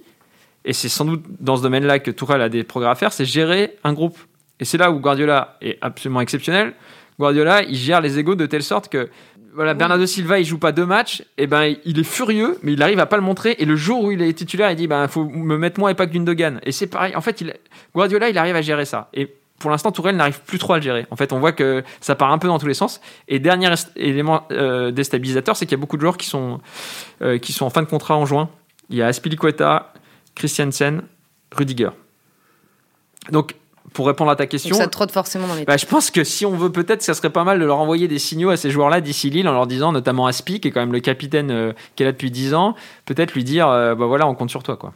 [0.66, 3.26] et c'est sans doute dans ce domaine-là que Tourelle a des progrès à faire, c'est
[3.26, 4.18] gérer un groupe
[4.60, 6.74] Et c'est là où Guardiola est absolument exceptionnel.
[7.20, 9.10] Guardiola, il gère les égaux de telle sorte que
[9.54, 12.82] voilà, Bernardo Silva, il joue pas deux matchs, et ben il est furieux, mais il
[12.82, 13.56] arrive à pas le montrer.
[13.60, 15.94] Et le jour où il est titulaire, il dit ben faut me mettre moi et
[15.94, 16.60] pas Gundogan.
[16.64, 17.16] Et c'est pareil.
[17.16, 17.54] En fait, il,
[17.94, 19.10] Guardiola, il arrive à gérer ça.
[19.14, 21.06] Et pour l'instant, Tourelle n'arrive plus trop à le gérer.
[21.12, 23.02] En fait, on voit que ça part un peu dans tous les sens.
[23.28, 26.62] Et dernier élément euh, déstabilisateur, c'est qu'il y a beaucoup de joueurs qui sont
[27.22, 28.50] euh, qui sont en fin de contrat en juin.
[28.90, 29.94] Il y a Aspilicueta,
[30.36, 31.04] Christiansen,
[31.52, 31.92] Rudiger.
[33.32, 33.56] Donc
[33.94, 34.76] pour répondre à ta question.
[34.76, 37.30] ça trotte forcément dans les bah, Je pense que si on veut, peut-être, ça serait
[37.30, 39.92] pas mal de leur envoyer des signaux à ces joueurs-là d'ici Lille en leur disant,
[39.92, 42.76] notamment Aspi, qui est quand même le capitaine euh, qui est là depuis 10 ans,
[43.06, 44.94] peut-être lui dire, euh, bah voilà, on compte sur toi, quoi.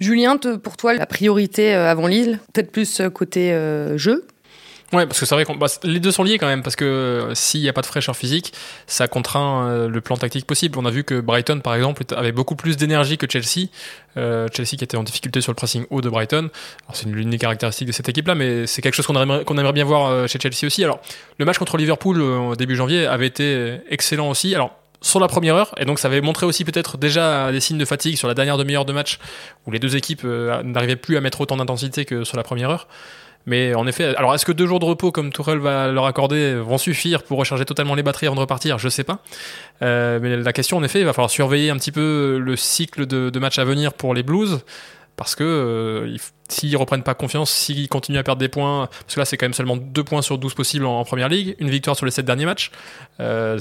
[0.00, 3.50] Julien, pour toi, la priorité euh, avant Lille, peut-être plus côté
[3.96, 4.24] jeu
[4.94, 6.84] Ouais, parce que c'est vrai que bah, les deux sont liés quand même, parce que
[6.86, 8.54] euh, s'il n'y a pas de fraîcheur physique,
[8.86, 10.78] ça contraint euh, le plan tactique possible.
[10.78, 13.68] On a vu que Brighton, par exemple, avait beaucoup plus d'énergie que Chelsea.
[14.16, 16.48] Euh, Chelsea qui était en difficulté sur le pressing haut de Brighton.
[16.94, 20.26] C'est l'une des caractéristiques de cette équipe-là, mais c'est quelque chose qu'on aimerait, bien voir
[20.26, 20.82] chez Chelsea aussi.
[20.82, 21.00] Alors,
[21.38, 24.54] le match contre Liverpool début janvier avait été excellent aussi.
[24.54, 27.78] Alors, sur la première heure, et donc ça avait montré aussi peut-être déjà des signes
[27.78, 29.18] de fatigue sur la dernière demi-heure de match,
[29.66, 32.88] où les deux équipes n'arrivaient plus à mettre autant d'intensité que sur la première heure.
[33.48, 36.56] Mais en effet, alors est-ce que deux jours de repos comme Tourelle va leur accorder
[36.56, 38.78] vont suffire pour recharger totalement les batteries avant de repartir?
[38.78, 39.20] Je sais pas.
[39.80, 43.06] Euh, mais la question, en effet, il va falloir surveiller un petit peu le cycle
[43.06, 44.60] de, matchs à venir pour les Blues.
[45.16, 46.16] Parce que euh,
[46.48, 49.46] s'ils reprennent pas confiance, s'ils continuent à perdre des points, parce que là c'est quand
[49.46, 52.24] même seulement 2 points sur 12 possibles en, première ligue, une victoire sur les 7
[52.24, 52.70] derniers matchs,
[53.18, 53.58] euh,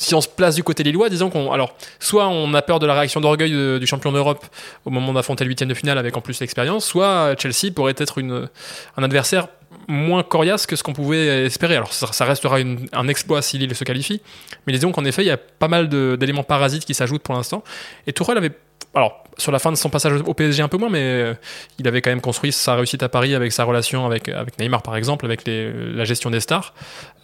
[0.00, 1.52] si on se place du côté lillois, disons qu'on.
[1.52, 4.46] Alors, soit on a peur de la réaction d'orgueil du champion d'Europe
[4.86, 8.16] au moment d'affronter le huitième de finale avec en plus l'expérience, soit Chelsea pourrait être
[8.16, 8.48] une,
[8.96, 9.48] un adversaire
[9.88, 11.76] moins coriace que ce qu'on pouvait espérer.
[11.76, 12.56] Alors, ça, restera
[12.92, 14.22] un exploit si Lille se qualifie,
[14.66, 17.62] mais disons qu'en effet, il y a pas mal d'éléments parasites qui s'ajoutent pour l'instant.
[18.06, 18.52] Et Tourelle avait
[18.94, 21.34] alors sur la fin de son passage au PSG un peu moins, mais euh,
[21.78, 24.82] il avait quand même construit sa réussite à Paris avec sa relation avec, avec Neymar
[24.82, 26.74] par exemple, avec les, la gestion des stars.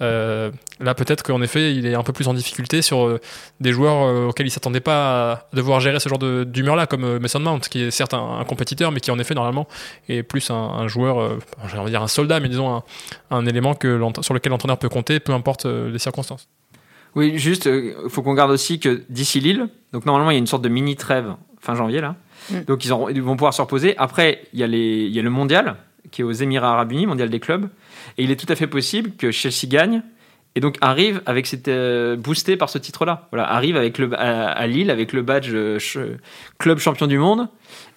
[0.00, 0.50] Euh,
[0.80, 3.20] là peut-être qu'en effet il est un peu plus en difficulté sur euh,
[3.60, 7.40] des joueurs auxquels il s'attendait pas à devoir gérer ce genre d'humeur là, comme Mason
[7.40, 9.66] Mount, qui est certes un, compétiteur, mais qui en effet normalement
[10.08, 12.84] est plus un, joueur, j'ai envie de dire un soldat, mais disons un,
[13.30, 16.48] un élément que sur lequel l'entraîneur peut compter, peu importe les circonstances.
[17.14, 20.38] Oui, juste, il faut qu'on garde aussi que d'ici Lille, donc normalement il y a
[20.38, 21.34] une sorte de mini trêve
[21.66, 22.14] fin janvier là.
[22.50, 22.60] Mm.
[22.66, 23.96] Donc ils, ils, vont pouvoir se reposer.
[23.98, 25.76] Après, il y, a les, il y a le mondial
[26.10, 27.68] qui est aux Émirats Arabes Unis, mondial des clubs.
[28.16, 30.02] Et il est tout à fait possible que Chelsea gagne
[30.56, 33.28] et donc arrive avec cette euh, boosté par ce titre-là.
[33.30, 35.78] Voilà, arrive avec le à, Lille avec le badge euh,
[36.58, 37.48] club champion du monde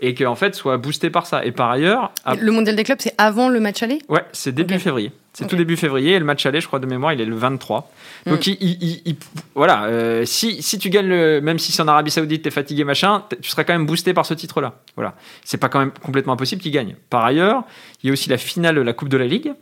[0.01, 1.43] et qu'en fait soit boosté par ça.
[1.45, 3.99] Et par ailleurs, le mondial des clubs c'est avant le match aller?
[4.09, 5.11] Ouais, c'est début février.
[5.31, 7.35] C'est tout début février et le match aller, je crois de mémoire, il est le
[7.35, 7.89] 23.
[8.25, 8.55] Donc mm.
[8.59, 9.15] il,
[9.55, 12.83] voilà, euh, si, si tu gagnes le, même si c'est en Arabie Saoudite, t'es fatigué
[12.83, 14.73] machin, tu seras quand même boosté par ce titre-là.
[14.95, 16.95] Voilà, c'est pas quand même complètement impossible qu'il gagne.
[17.09, 17.63] Par ailleurs,
[18.03, 19.53] il y a aussi la finale de la Coupe de la Ligue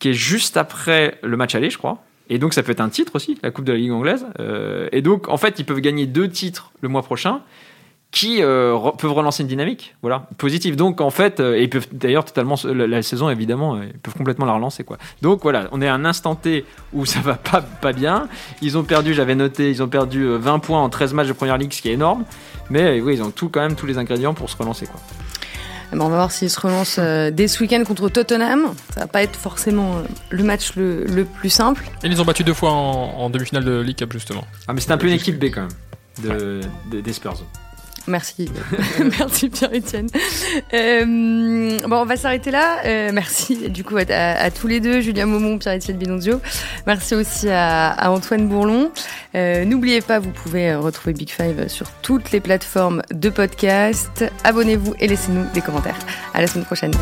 [0.00, 2.02] qui est juste après le match aller, je crois.
[2.32, 4.24] Et donc ça peut être un titre aussi, la Coupe de la Ligue anglaise.
[4.40, 7.42] Euh, et donc en fait, ils peuvent gagner deux titres le mois prochain
[8.10, 9.96] qui euh, peuvent relancer une dynamique.
[10.00, 10.28] Voilà.
[10.38, 14.14] Positive donc en fait euh, et ils peuvent d'ailleurs totalement la, saison évidemment ils peuvent
[14.14, 14.96] complètement la relancer quoi.
[15.20, 15.68] Donc voilà.
[15.72, 16.64] On est à un instant T
[16.94, 18.28] où ça va pas pas bien.
[18.62, 21.58] Ils ont perdu j'avais noté ils ont perdu 20 points en 13 matchs de première
[21.58, 22.24] ligue ce qui est énorme.
[22.70, 25.00] Mais oui ils ont tout quand même tous les ingrédients pour se relancer quoi
[26.00, 28.74] on va voir s'ils se relancent dès ce week-end contre Tottenham.
[28.94, 31.84] Ça va pas être forcément le match le, le plus simple.
[32.02, 34.44] Et ils ont battu deux fois en, demi-finale de League Cup justement.
[34.68, 35.70] Ah mais c'est un peu une équipe B quand même
[36.22, 37.42] de, de des Spurs.
[38.06, 38.50] Merci.
[39.18, 40.08] merci Pierre-Etienne.
[40.72, 42.84] Euh, bon, on va s'arrêter là.
[42.84, 46.40] Euh, merci du coup à, tous les deux, Julien Maumont, Pierre-Etienne Binonzio.
[46.86, 48.90] Merci aussi à, Antoine Bourlon.
[49.34, 54.24] Euh, n'oubliez pas, vous pouvez retrouver Big Five sur toutes les plateformes de podcast.
[54.44, 55.98] Abonnez-vous et laissez-nous des commentaires.
[56.34, 56.92] À la semaine prochaine.